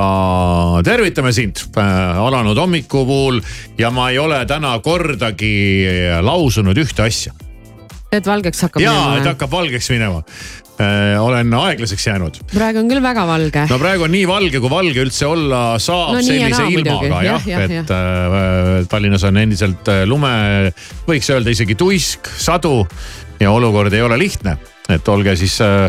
tervitame 0.85 1.31
sind 1.33 1.61
äh, 1.79 2.19
alanud 2.21 2.57
hommiku 2.57 3.05
puhul. 3.07 3.39
ja 3.77 3.89
ma 3.91 4.09
ei 4.09 4.19
ole 4.19 4.43
täna 4.45 4.75
kordagi 4.83 5.87
lausunud 6.21 6.77
ühte 6.77 7.07
asja. 7.07 7.33
et 8.11 8.27
valgeks 8.27 8.61
hakkab 8.67 8.83
ja, 8.83 8.91
et 8.91 9.07
minema. 9.07 9.29
hakkab 9.31 9.51
valgeks 9.51 9.89
minema. 9.89 10.21
Olen 11.21 11.53
aeglaseks 11.57 12.07
jäänud. 12.07 12.39
Praegu 12.51 12.81
on 12.81 12.89
küll 12.91 13.03
väga 13.03 13.25
valge. 13.29 13.65
no 13.69 13.79
praegu 13.81 14.07
on 14.07 14.13
nii 14.15 14.27
valge, 14.29 14.61
kui 14.63 14.71
valge 14.71 15.03
üldse 15.05 15.27
olla 15.29 15.61
saab 15.81 16.15
No 16.17 16.21
ja 16.21 16.27
sellise 16.27 16.63
naa 16.63 16.73
ilmaga 16.75 17.21
jah 17.25 17.47
ja,, 17.47 17.59
jah, 17.59 17.75
et 17.81 17.93
äh, 17.95 18.87
Tallinnas 18.91 19.25
on 19.27 19.39
endiselt 19.41 19.91
äh, 19.91 20.03
lume, 20.09 20.31
võiks 21.07 21.29
öelda 21.33 21.53
isegi 21.53 21.77
tuisk, 21.79 22.31
sadu 22.37 22.81
ja 23.41 23.51
olukord 23.53 23.93
ei 23.93 24.03
ole 24.05 24.17
lihtne, 24.21 24.57
et 24.91 25.07
olge 25.11 25.35
siis 25.39 25.57
äh, 25.65 25.87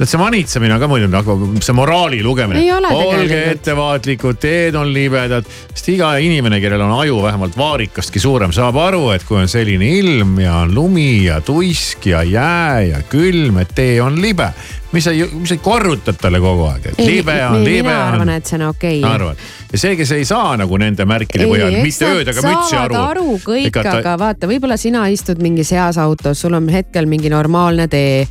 et 0.00 0.08
see 0.08 0.20
manitsemine 0.20 0.74
on 0.74 0.80
ka 0.80 0.88
muidugi 0.88 1.12
nagu 1.12 1.34
see 1.60 1.76
moraali 1.76 2.22
lugemine. 2.24 2.62
Olge 2.90 3.40
ettevaatlikud, 3.52 4.38
teed 4.40 4.78
on 4.80 4.92
libedad, 4.94 5.46
sest 5.74 5.90
iga 5.92 6.14
inimene, 6.22 6.60
kellel 6.62 6.86
on 6.86 6.94
aju 7.02 7.20
vähemalt 7.26 7.58
vaarikastki 7.60 8.22
suurem, 8.22 8.54
saab 8.56 8.78
aru, 8.80 9.10
et 9.14 9.26
kui 9.28 9.40
on 9.42 9.50
selline 9.50 9.90
ilm 10.00 10.38
ja 10.40 10.62
on 10.64 10.74
lumi 10.74 11.26
ja 11.26 11.40
tuisk 11.44 12.08
ja 12.10 12.24
jää 12.24 12.80
ja 12.88 13.02
külm, 13.12 13.60
et 13.60 13.74
tee 13.76 14.00
on 14.02 14.20
libe. 14.22 14.52
Mis 14.92 15.04
sa, 15.06 15.14
mis 15.14 15.48
sa 15.48 15.56
korrutad 15.62 16.18
talle 16.20 16.40
kogu 16.42 16.66
aeg, 16.70 16.92
et 16.92 17.02
libe 17.04 17.36
on, 17.46 17.64
libe 17.64 17.88
mina 17.88 17.98
arvan, 18.08 18.28
on. 18.28 18.34
et 18.36 18.46
see 18.46 18.58
on 18.58 18.68
okei. 18.70 19.02
arvad 19.06 19.48
ja 19.70 19.78
see, 19.78 19.94
kes 19.98 20.10
ei 20.16 20.24
saa 20.26 20.56
nagu 20.58 20.78
nende 20.80 21.04
märkide 21.06 21.46
põhjal 21.46 21.76
mitte 21.84 22.08
ööd 22.10 22.30
ega 22.32 22.42
mütsi 22.44 22.76
aru. 22.78 22.96
aru 22.98 23.36
kõik, 23.44 23.76
aga 23.82 24.16
vaata, 24.18 24.48
võib-olla 24.50 24.76
sina 24.80 25.04
istud 25.12 25.38
mingis 25.42 25.70
heas 25.76 25.98
autos, 26.02 26.40
sul 26.42 26.56
on 26.58 26.66
hetkel 26.72 27.06
mingi 27.10 27.30
normaalne 27.30 27.86
tee. 27.90 28.26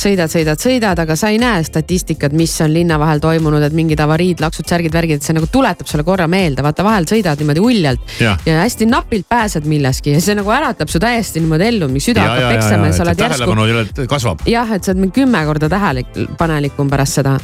sõidad, 0.00 0.32
sõidad, 0.32 0.58
sõidad, 0.60 0.98
aga 0.98 1.16
sa 1.16 1.30
ei 1.30 1.38
näe 1.38 1.62
statistikat, 1.66 2.34
mis 2.36 2.56
on 2.64 2.72
linna 2.74 2.98
vahel 2.98 3.22
toimunud, 3.22 3.62
et 3.62 3.76
mingid 3.76 4.00
avariid, 4.02 4.42
laksud, 4.42 4.66
särgid, 4.70 4.94
värgid, 4.94 5.20
et 5.20 5.26
see 5.26 5.36
nagu 5.36 5.46
tuletab 5.52 5.88
sulle 5.90 6.04
korra 6.06 6.26
meelde, 6.30 6.64
vaata 6.66 6.86
vahel 6.86 7.06
sõidad 7.10 7.38
niimoodi 7.40 7.62
uljalt 7.62 8.16
Jah. 8.20 8.40
ja 8.46 8.60
hästi 8.64 8.88
napilt 8.90 9.28
pääsed 9.30 9.68
milleski 9.70 10.16
ja 10.16 10.24
see 10.24 10.34
nagu 10.38 10.50
äratab 10.54 10.90
su 10.90 10.98
täiesti 11.02 11.42
niimoodi 11.42 11.68
ellu, 11.70 11.90
mingi 11.92 12.02
süda 12.08 12.26
hakkab 12.26 12.56
peksema 12.56 12.90
ja 12.90 12.96
sa 12.96 13.06
oled 13.06 13.24
järsku. 13.26 13.54
tähelepanu 13.54 14.08
kasvab. 14.10 14.44
jah, 14.50 14.74
et 14.74 14.84
sa 14.84 14.94
oled 14.94 15.04
mingi 15.04 15.20
kümme 15.20 15.44
korda 15.46 15.70
tähelepanelikum 16.02 16.90
pärast 16.90 17.20
seda. 17.20 17.38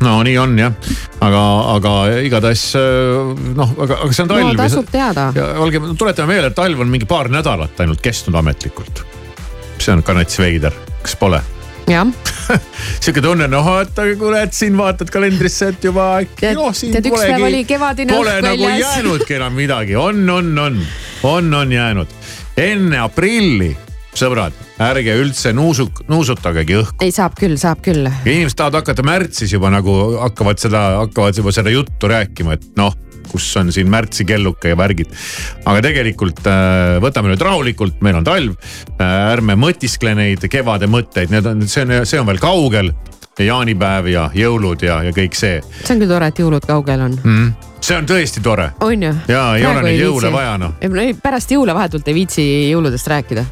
no 0.00 0.22
nii 0.22 0.38
on 0.38 0.58
jah, 0.58 0.72
aga, 1.20 1.42
aga 1.74 1.92
igatahes 2.22 2.64
äh, 2.78 3.44
noh, 3.56 3.74
aga, 3.78 4.00
aga 4.04 4.12
see 4.12 4.24
on 4.24 4.32
talv 4.32 4.46
no 4.46 4.56
tasub 4.58 4.90
teada. 4.92 5.30
ja 5.34 5.52
olge, 5.62 5.82
tuletame 5.98 6.34
meelde, 6.34 6.52
et 6.52 6.58
talv 6.58 6.80
on 6.84 6.90
mingi 6.92 7.08
paar 7.08 7.30
nädalat 7.32 7.80
ainult 7.80 8.02
kestnud 8.04 8.38
ametlikult. 8.38 9.04
see 9.78 9.94
on 9.94 10.02
ka 10.02 10.16
nats 10.16 10.38
veider, 10.38 10.74
kas 11.02 11.16
pole? 11.18 11.42
jah. 11.88 12.06
sihuke 13.02 13.22
tunne, 13.24 13.48
noh, 13.50 13.72
et 13.80 13.98
aga 13.98 14.14
kuule, 14.20 14.44
et 14.46 14.54
siin 14.56 14.76
vaatad 14.78 15.10
kalendrisse, 15.12 15.72
et 15.74 15.88
juba 15.90 16.10
äkki 16.22 16.54
noh, 16.56 16.70
siin 16.76 16.94
tead, 16.94 17.10
polegi, 17.10 17.78
pole 18.08 18.38
nagu 18.44 18.68
väljas. 18.68 18.96
jäänudki 18.98 19.38
enam 19.40 19.58
midagi, 19.58 19.96
on, 19.96 20.22
on, 20.30 20.54
on, 20.58 20.80
on, 21.22 21.54
on 21.54 21.72
jäänud. 21.72 22.16
enne 22.56 22.98
aprilli, 22.98 23.76
sõbrad, 24.18 24.56
ärge 24.82 25.16
üldse 25.22 25.54
nuusuk-, 25.56 26.04
nuusutagegi 26.10 26.78
õhku. 26.82 27.00
ei, 27.04 27.14
saab 27.14 27.36
küll, 27.38 27.58
saab 27.60 27.82
küll. 27.84 28.08
inimesed 28.24 28.58
tahavad 28.58 28.82
hakata 28.82 29.06
märtsis 29.06 29.52
juba 29.54 29.72
nagu 29.74 29.98
hakkavad 30.18 30.60
seda, 30.62 30.86
hakkavad 31.04 31.38
juba 31.38 31.54
seda 31.54 31.72
juttu 31.74 32.10
rääkima, 32.10 32.58
et 32.58 32.66
noh, 32.78 32.96
kus 33.28 33.48
on 33.60 33.72
siin 33.72 33.90
märtsikelluke 33.92 34.72
ja 34.72 34.78
värgid. 34.78 35.12
aga 35.64 35.82
tegelikult 35.84 36.46
äh, 36.48 36.96
võtame 37.02 37.32
nüüd 37.32 37.44
rahulikult, 37.44 38.00
meil 38.04 38.18
on 38.20 38.26
talv 38.26 38.56
äh,, 38.56 39.04
ärme 39.34 39.58
mõtiskle 39.60 40.14
neid 40.18 40.48
kevade 40.50 40.88
mõtteid, 40.90 41.32
need 41.34 41.46
on, 41.46 41.66
see 41.68 41.84
on, 41.84 41.94
see 42.08 42.20
on 42.20 42.28
veel 42.30 42.42
kaugel. 42.42 42.92
jaanipäev 43.38 44.08
ja 44.10 44.24
jõulud 44.34 44.82
ja, 44.82 44.96
ja 45.06 45.12
kõik 45.14 45.36
see 45.38 45.60
see 45.62 45.94
on 45.94 46.00
küll 46.00 46.10
tore, 46.10 46.26
et 46.26 46.38
jõulud 46.42 46.64
kaugel 46.66 47.04
on. 47.04 47.12
mm.. 47.22 47.52
see 47.80 47.94
on 47.94 48.08
tõesti 48.08 48.42
tore 48.42 48.72
on 48.82 49.02
ju? 49.02 49.12
ja 49.30 49.44
ei 49.54 49.66
ole 49.66 49.84
neid 49.86 50.00
jõule 50.02 50.32
vaja 50.34 50.56
noh. 50.58 50.74
pärast 51.22 51.54
jõule 51.54 51.76
vahetult 51.76 52.08
ei 52.08 52.16
viitsi 52.16 52.44
jõuludest 52.72 53.14
rääkida. 53.14 53.44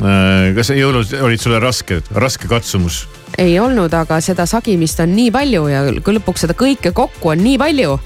Äh, 0.00 0.54
kas 0.56 0.70
jõulud 0.72 1.10
olid 1.20 1.42
sulle 1.42 1.58
rasked, 1.60 2.06
raske 2.16 2.48
katsumus? 2.48 3.04
ei 3.40 3.54
olnud, 3.60 3.92
aga 3.94 4.18
seda 4.20 4.44
sagimist 4.48 4.98
on 5.00 5.12
nii 5.14 5.30
palju 5.32 5.66
ja 5.70 5.82
kui 6.04 6.16
lõpuks 6.16 6.44
seda 6.44 6.56
kõike 6.56 6.90
kokku 6.96 7.30
on 7.32 7.42
nii 7.44 7.58
palju. 7.60 7.98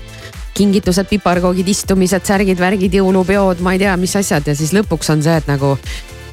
kingitused, 0.55 1.09
piparkoogid, 1.11 1.69
istumised, 1.69 2.23
särgid, 2.27 2.59
värgid, 2.59 2.93
jõulupeod, 2.95 3.63
ma 3.63 3.73
ei 3.75 3.81
tea, 3.83 3.95
mis 3.99 4.15
asjad 4.15 4.47
ja 4.47 4.55
siis 4.55 4.75
lõpuks 4.75 5.11
on 5.11 5.23
see, 5.23 5.35
et 5.39 5.49
nagu 5.51 5.73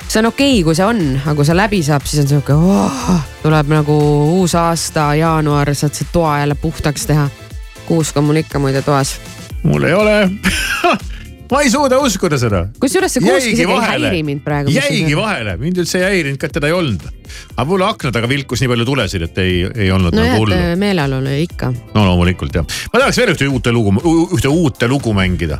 see 0.07 0.19
on 0.21 0.29
okei 0.29 0.57
okay,, 0.57 0.63
kui 0.65 0.77
see 0.77 0.85
on, 0.85 1.01
aga 1.21 1.35
kui 1.37 1.45
see 1.45 1.57
läbi 1.57 1.83
saab, 1.85 2.05
siis 2.09 2.23
on 2.25 2.29
sihuke 2.33 2.57
oh,, 2.57 3.21
tuleb 3.41 3.71
nagu 3.73 3.99
uus 4.39 4.57
aasta, 4.57 5.11
jaanuar, 5.17 5.73
saad 5.77 5.97
see 5.97 6.09
toa 6.13 6.39
jälle 6.41 6.57
puhtaks 6.57 7.05
teha. 7.09 7.29
kuusk 7.85 8.17
on 8.17 8.29
mul 8.29 8.41
ikka 8.41 8.59
muide 8.59 8.81
toas. 8.81 9.19
mul 9.63 9.89
ei 9.89 9.93
ole 9.93 10.17
ma 11.51 11.61
ei 11.61 11.69
suuda 11.69 11.99
uskuda 11.99 12.37
seda. 12.39 12.61
kusjuures 12.79 13.11
see 13.11 13.23
kuusk 13.23 13.49
isegi 13.51 13.65
ei 13.67 13.81
häiri 13.83 14.21
mind 14.23 14.43
praegu. 14.45 14.71
jäigi 14.71 15.17
vahele, 15.19 15.57
mind 15.59 15.81
üldse 15.83 15.99
ei 15.99 16.05
häirinud 16.07 16.39
ka, 16.39 16.47
teda 16.47 16.71
ei 16.71 16.75
olnud. 16.77 17.03
aga 17.57 17.65
mul 17.67 17.83
akna 17.87 18.13
taga 18.15 18.29
vilkus 18.31 18.63
nii 18.63 18.71
palju 18.71 18.87
tulesid, 18.87 19.27
et 19.27 19.41
ei, 19.43 19.57
ei 19.67 19.91
olnud 19.91 20.15
nojah 20.15 20.31
nagu, 20.37 20.45
hullu. 20.45 20.55
et 20.55 20.79
meeleolule 20.79 21.35
ikka. 21.43 21.73
no 21.91 22.05
loomulikult 22.07 22.55
jah. 22.55 22.79
ma 22.93 23.03
tahaks 23.03 23.19
veel 23.19 23.35
ühte 23.35 23.51
uute 23.51 23.75
lugu, 23.75 23.95
ühte 24.31 24.51
uute 24.51 24.91
lugu 24.91 25.15
mängida. 25.17 25.59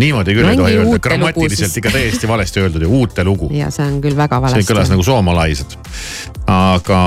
Niimoodi 0.00 0.34
küll 0.36 0.44
ei 0.44 0.52
Mängi 0.52 0.62
tohi 0.62 0.78
öelda, 0.80 0.98
grammatiliselt 1.02 1.70
siis. 1.70 1.80
ikka 1.80 1.92
täiesti 1.94 2.28
valesti 2.28 2.60
öeldud 2.60 2.84
ja 2.84 2.88
uute 2.88 3.24
lugu. 3.24 3.50
ja 3.54 3.70
see 3.74 3.86
on 3.86 4.00
küll 4.04 4.16
väga 4.16 4.38
see 4.38 4.46
valesti. 4.46 4.72
kõlas 4.72 4.92
nagu 4.92 5.06
soomalaised. 5.06 5.76
aga 6.52 7.00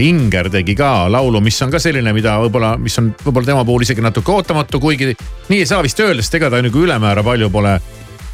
Inger 0.00 0.50
tegi 0.50 0.76
ka 0.78 1.10
laulu, 1.12 1.42
mis 1.44 1.60
on 1.62 1.72
ka 1.74 1.82
selline, 1.82 2.12
mida 2.16 2.36
võib-olla, 2.44 2.76
mis 2.78 2.98
on 3.02 3.12
võib-olla 3.24 3.52
tema 3.52 3.64
puhul 3.64 3.86
isegi 3.86 4.04
natuke 4.04 4.32
ootamatu, 4.32 4.80
kuigi 4.82 5.14
nii 5.48 5.62
ei 5.64 5.66
saa 5.68 5.82
vist 5.86 6.00
öelda, 6.00 6.22
sest 6.22 6.38
ega 6.40 6.52
ta 6.52 6.62
nagu 6.62 6.84
ülemäära 6.86 7.24
palju 7.26 7.50
pole 7.50 7.78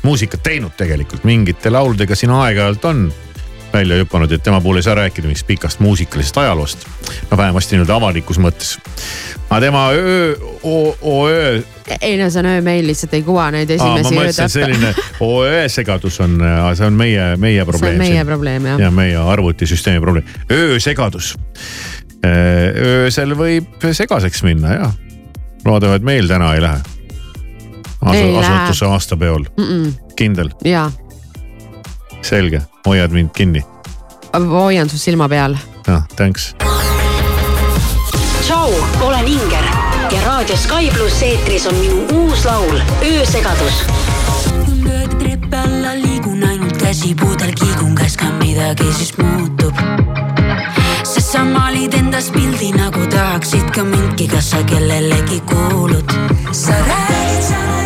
muusikat 0.07 0.42
teinud 0.44 0.76
tegelikult, 0.78 1.24
mingite 1.26 1.72
lauludega 1.72 2.14
siin 2.18 2.34
aeg-ajalt 2.36 2.84
on 2.90 3.07
välja 3.77 4.01
hüpanud, 4.01 4.33
et 4.33 4.43
tema 4.43 4.61
puhul 4.64 4.81
ei 4.81 4.87
saa 4.87 4.97
rääkida 4.99 5.29
mingist 5.29 5.47
pikast 5.47 5.81
muusikalisest 5.85 6.39
ajaloost. 6.43 6.87
no 7.31 7.37
vähemasti 7.37 7.77
nii-öelda 7.77 7.97
avalikus 7.97 8.41
mõttes. 8.41 8.77
aga 9.51 9.61
tema 9.61 9.89
öö, 9.93 10.37
öö 11.05 11.62
ei 12.01 12.16
no 12.18 12.31
see 12.31 12.41
on 12.41 12.51
öömeil, 12.51 12.87
lihtsalt 12.87 13.14
ei 13.14 13.22
kuva 13.22 13.47
neid 13.55 13.70
esimesi 13.70 14.14
mõtlesin, 14.14 14.51
selline 14.51 14.93
OE 15.22 15.68
segadus 15.72 16.18
on, 16.24 16.39
see 16.74 16.87
on 16.87 16.99
meie, 16.99 17.29
meie 17.41 17.62
see 17.62 17.70
probleem. 17.70 17.95
on 17.95 18.05
meie 18.05 18.24
probleem 18.24 18.68
jah 18.72 18.85
ja 18.87 18.91
meie 18.91 19.22
arvutisüsteemi 19.35 20.03
probleem, 20.03 20.35
öösegadus. 20.53 21.35
öösel 22.27 23.37
võib 23.39 23.89
segaseks 23.93 24.43
minna 24.47 24.74
jah. 24.81 25.01
loodame, 25.64 26.01
et 26.01 26.07
meil 26.07 26.29
täna 26.31 26.55
ei 26.55 26.62
lähe. 26.62 26.83
Asutuse 28.07 28.87
aastapeol, 28.87 29.49
mm. 29.57 29.64
-mm. 29.64 29.93
kindel, 30.16 30.51
ja 30.64 30.91
selge, 32.23 32.62
hoiad 32.87 33.11
mind 33.11 33.31
kinni. 33.35 33.64
hoian 34.35 34.89
su 34.91 34.99
silma 34.99 35.29
peal. 35.29 35.57
jah, 35.87 36.03
thanks. 36.17 36.55
tšau, 38.47 38.75
olen 39.01 39.27
Inger 39.27 39.64
ja 40.11 40.21
raadio 40.27 40.57
Sky 40.57 40.91
pluss 40.95 41.23
eetris 41.23 41.67
on 41.67 41.75
minu 41.75 42.07
uus 42.12 42.45
laul 42.45 42.81
Öösegadus. 43.03 43.85
lööd 44.85 45.19
treppe 45.19 45.57
alla, 45.57 45.95
liigun 45.95 46.45
ainult 46.45 46.77
käsipuudel, 46.77 47.53
kiigun, 47.61 47.95
käskan 47.95 48.35
midagi, 48.35 48.93
siis 48.93 49.17
muutub. 49.19 49.75
sest 51.03 51.33
sa 51.33 51.45
maalid 51.45 51.95
endas 51.95 52.31
pildi 52.31 52.73
nagu 52.73 53.07
tahaksid 53.07 53.71
ka 53.75 53.85
mindki, 53.85 54.29
kas 54.29 54.51
sa 54.51 54.62
kellelegi 54.62 55.41
kuulud? 55.41 56.12
sa 56.53 56.73
räägid 56.73 57.43
salaja, 57.43 57.77
keegi 57.77 57.86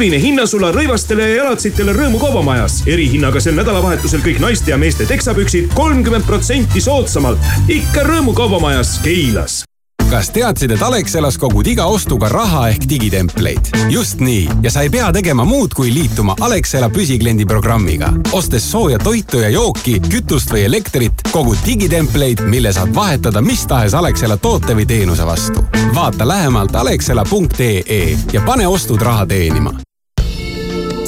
talvine 0.00 0.16
hinnasula 0.16 0.70
rõivastele 0.72 1.26
ja 1.28 1.34
jalatsitele 1.42 1.92
Rõõmu 1.92 2.16
kaubamajas. 2.22 2.78
erihinnaga 2.88 3.40
sel 3.44 3.52
nädalavahetusel 3.58 4.24
kõik 4.24 4.40
naiste 4.40 4.72
ja 4.72 4.78
meeste 4.80 5.04
teksapüksid 5.04 5.74
kolmkümmend 5.76 6.24
protsenti 6.24 6.80
soodsamalt. 6.80 7.38
ikka 7.68 8.08
Rõõmu 8.08 8.32
kaubamajas 8.32 8.96
Keilas 9.04 9.64
kas 10.10 10.30
teadsid, 10.34 10.70
et 10.74 10.82
Alexelas 10.82 11.36
kogud 11.38 11.66
iga 11.70 11.84
ostuga 11.86 12.28
raha 12.28 12.68
ehk 12.72 12.86
digitempleid? 12.88 13.68
just 13.90 14.20
nii 14.20 14.48
ja 14.62 14.70
sa 14.70 14.82
ei 14.82 14.90
pea 14.90 15.12
tegema 15.12 15.44
muud, 15.44 15.74
kui 15.76 15.92
liituma 15.94 16.34
Alexela 16.40 16.88
püsikliendi 16.90 17.46
programmiga. 17.46 18.12
ostes 18.32 18.70
sooja 18.70 18.98
toitu 18.98 19.44
ja 19.44 19.48
jooki, 19.48 20.00
kütust 20.00 20.50
või 20.50 20.64
elektrit, 20.64 21.22
kogud 21.30 21.58
digitempleid, 21.66 22.40
mille 22.40 22.72
saad 22.72 22.94
vahetada 22.94 23.40
mis 23.40 23.66
tahes 23.66 23.94
Alexela 23.94 24.36
toote 24.36 24.74
või 24.74 24.86
teenuse 24.86 25.26
vastu. 25.26 25.64
vaata 25.94 26.28
lähemalt 26.28 26.74
alexela.ee 26.74 28.18
ja 28.32 28.40
pane 28.40 28.66
ostud 28.66 29.02
raha 29.02 29.26
teenima. 29.26 29.74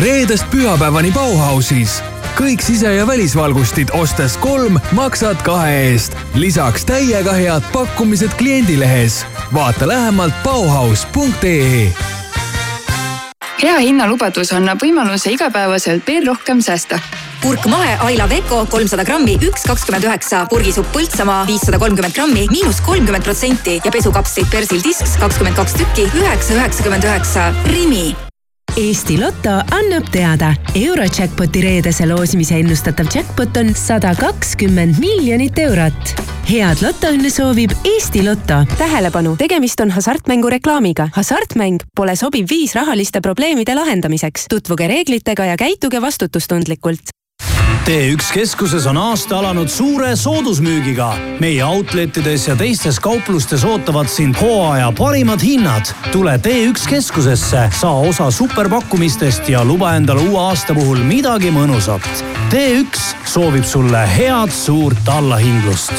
reedest 0.00 0.50
pühapäevani 0.50 1.12
Bauhausis 1.12 2.02
kõik 2.38 2.62
sise- 2.64 2.94
ja 2.94 3.06
välisvalgustid 3.06 3.88
ostes 3.92 4.36
kolm, 4.36 4.78
maksad 4.92 5.42
kahe 5.42 5.92
eest. 5.92 6.16
lisaks 6.34 6.84
täiega 6.84 7.32
head 7.32 7.62
pakkumised 7.72 8.30
kliendilehes. 8.38 9.26
vaata 9.54 9.88
lähemalt 9.88 10.34
Bauhaus.ee 10.44 11.92
hea 13.62 13.78
hinnalubadus 13.78 14.52
annab 14.52 14.80
võimaluse 14.82 15.30
igapäevaselt 15.30 16.06
veel 16.06 16.26
rohkem 16.26 16.60
säästa. 16.60 16.98
kurk 17.42 17.66
mahe 17.66 17.96
Aila 18.00 18.28
Veko 18.28 18.66
kolmsada 18.70 19.04
grammi, 19.04 19.38
üks 19.42 19.62
kakskümmend 19.66 20.04
üheksa. 20.04 20.46
purgisupp 20.48 20.92
Põltsamaa 20.92 21.46
viissada 21.46 21.78
kolmkümmend 21.78 22.14
grammi, 22.14 22.46
miinus 22.50 22.80
kolmkümmend 22.80 23.24
protsenti 23.24 23.80
ja 23.84 23.90
pesukapslid 23.90 24.50
Persil 24.50 24.82
Disks 24.84 25.16
kakskümmend 25.20 25.56
kaks 25.56 25.72
tükki, 25.72 26.10
üheksa 26.14 26.54
üheksakümmend 26.54 27.04
üheksa. 27.04 27.54
Rimi 27.66 28.31
Eesti 28.76 29.18
Loto 29.20 29.50
annab 29.50 30.06
teada, 30.08 30.54
Eurojackpoti 30.74 31.60
reedese 31.60 32.06
loosimise 32.08 32.56
ennustatav 32.56 33.10
jackpot 33.12 33.58
on 33.60 33.74
sada 33.76 34.14
kakskümmend 34.16 34.96
miljonit 34.96 35.58
eurot. 35.60 36.14
head 36.48 36.80
lotoõnne 36.80 37.28
soovib 37.30 37.74
Eesti 37.84 38.24
Loto. 38.24 38.62
tähelepanu, 38.78 39.36
tegemist 39.36 39.80
on 39.80 39.90
hasartmängureklaamiga. 39.90 41.10
hasartmäng 41.12 41.84
pole 41.96 42.16
sobiv 42.16 42.48
viis 42.50 42.74
rahaliste 42.74 43.20
probleemide 43.20 43.74
lahendamiseks. 43.74 44.46
tutvuge 44.48 44.88
reeglitega 44.88 45.44
ja 45.44 45.56
käituge 45.56 46.00
vastutustundlikult. 46.00 47.12
T1 47.84 48.32
keskuses 48.32 48.86
on 48.86 48.96
aasta 48.96 49.38
alanud 49.38 49.68
suure 49.68 50.16
soodusmüügiga. 50.16 51.12
meie 51.40 51.64
outletides 51.64 52.48
ja 52.48 52.56
teistes 52.56 53.00
kauplustes 53.00 53.64
ootavad 53.64 54.08
sind 54.08 54.36
hooaja 54.40 54.92
parimad 54.98 55.42
hinnad. 55.42 55.90
tule 56.12 56.38
T1 56.38 56.88
keskusesse, 56.88 57.68
saa 57.80 57.94
osa 57.94 58.30
superpakkumistest 58.30 59.48
ja 59.48 59.64
luba 59.64 59.94
endale 59.94 60.20
uue 60.20 60.40
aasta 60.40 60.74
puhul 60.74 60.98
midagi 60.98 61.50
mõnusat. 61.50 62.06
T1 62.54 63.02
soovib 63.24 63.64
sulle 63.64 64.08
head 64.16 64.50
suurt 64.50 65.08
allahindlust. 65.08 65.92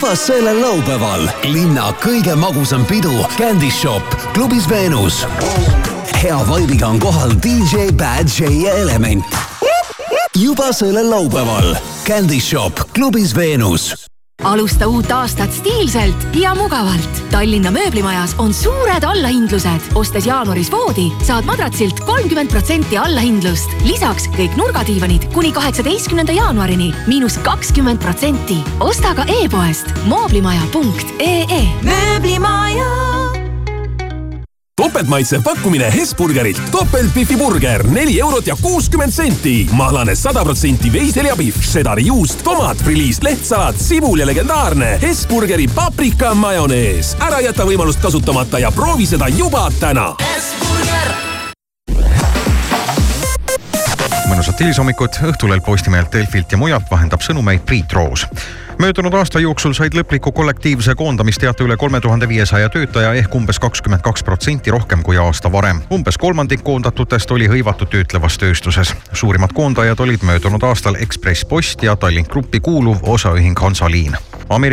juba 0.00 0.14
sellel 0.16 0.60
laupäeval 0.62 1.26
linna 1.52 1.90
kõige 2.00 2.32
magusam 2.38 2.86
pidu 2.88 3.12
Candy 3.36 3.70
Shop 3.70 4.16
klubis 4.32 4.68
Veenus. 4.70 5.24
Hea 6.22 6.36
vaibiga 6.48 6.88
on 6.88 6.98
kohal 7.00 7.32
DJ 7.42 7.90
Bad 7.96 8.28
J 8.28 8.50
ja 8.64 8.72
Element. 8.76 9.24
juba 10.36 10.72
sellel 10.72 11.10
laupäeval 11.10 11.74
Candy 12.06 12.40
Shop 12.40 12.80
klubis 12.92 13.36
Veenus 13.36 13.94
alusta 14.44 14.86
uut 14.88 15.10
aastat 15.12 15.52
stiilselt 15.52 16.16
ja 16.34 16.54
mugavalt. 16.56 17.18
Tallinna 17.30 17.68
mööblimajas 17.70 18.32
on 18.38 18.54
suured 18.54 19.04
allahindlused. 19.04 19.92
ostes 19.94 20.26
jaanuaris 20.26 20.70
voodi, 20.72 21.10
saad 21.22 21.44
madratsilt 21.44 22.00
kolmkümmend 22.00 22.50
protsenti 22.50 22.98
allahindlust. 22.98 23.68
lisaks 23.84 24.28
kõik 24.36 24.56
nurgadiivanid 24.56 25.28
kuni 25.34 25.52
kaheksateistkümnenda 25.52 26.32
jaanuarini 26.32 26.94
miinus 27.06 27.38
kakskümmend 27.38 28.00
protsenti. 28.00 28.64
osta 28.80 29.14
ka 29.14 29.24
e-poest 29.28 29.92
mooblimaja.ee. 30.04 31.64
mööblimaja 31.84 33.19
topeltmaitsev 34.80 35.42
pakkumine 35.42 35.92
Hesburgerilt. 35.92 36.62
topeltbifi 36.70 37.36
burger, 37.36 37.86
neli 37.86 38.20
eurot 38.20 38.46
ja 38.46 38.56
kuuskümmend 38.62 39.12
senti. 39.12 39.68
mahlane 39.72 40.14
sada 40.14 40.44
protsenti 40.44 40.92
veiseljapihv, 40.92 41.60
šedari 41.60 42.06
juust, 42.06 42.40
tomat, 42.44 42.78
friliis, 42.78 43.22
lehtsalat, 43.22 43.76
sibul 43.76 44.18
ja 44.18 44.26
legendaarne 44.26 44.98
Hesburgeri 45.02 45.68
paprika 45.74 46.34
majonees. 46.34 47.16
ära 47.20 47.40
jäta 47.40 47.64
võimalust 47.64 48.00
kasutamata 48.00 48.58
ja 48.58 48.70
proovi 48.72 49.06
seda 49.06 49.28
juba 49.28 49.68
täna. 49.80 50.14
mõnusat 54.30 54.60
hilishommikut, 54.60 55.18
Õhtulehel 55.22 55.60
Postimehelt, 55.60 56.12
Delfilt 56.12 56.52
ja 56.52 56.58
mujalt 56.58 56.86
vahendab 56.90 57.20
sõnumeid 57.20 57.60
Priit 57.66 57.92
Roos. 57.92 58.26
Möödunud 58.80 59.14
aasta 59.14 59.40
jooksul 59.40 59.72
said 59.76 59.92
lõpliku 59.94 60.32
kollektiivse 60.32 60.94
koondamisteate 60.96 61.64
üle 61.64 61.76
kolme 61.76 62.00
tuhande 62.00 62.28
viiesaja 62.28 62.68
töötaja 62.68 63.12
ehk 63.14 63.34
umbes 63.34 63.58
kakskümmend 63.60 64.00
kaks 64.00 64.24
protsenti 64.24 64.70
rohkem 64.70 65.02
kui 65.02 65.18
aasta 65.20 65.52
varem. 65.52 65.82
umbes 65.92 66.18
kolmandik 66.18 66.64
koondatutest 66.64 67.30
oli 67.30 67.48
hõivatud 67.48 67.92
töötlevas 67.92 68.38
tööstuses. 68.38 68.94
suurimad 69.12 69.52
koondajad 69.52 70.00
olid 70.00 70.22
möödunud 70.22 70.62
aastal 70.62 70.94
Ekspress 70.94 71.44
Post 71.44 71.82
ja 71.82 71.96
Tallink 71.96 72.28
Grupi 72.28 72.60
kuuluv 72.60 72.96
osaühing 73.02 73.58
Hansaliin. 73.60 74.16
Ameerika 74.48 74.68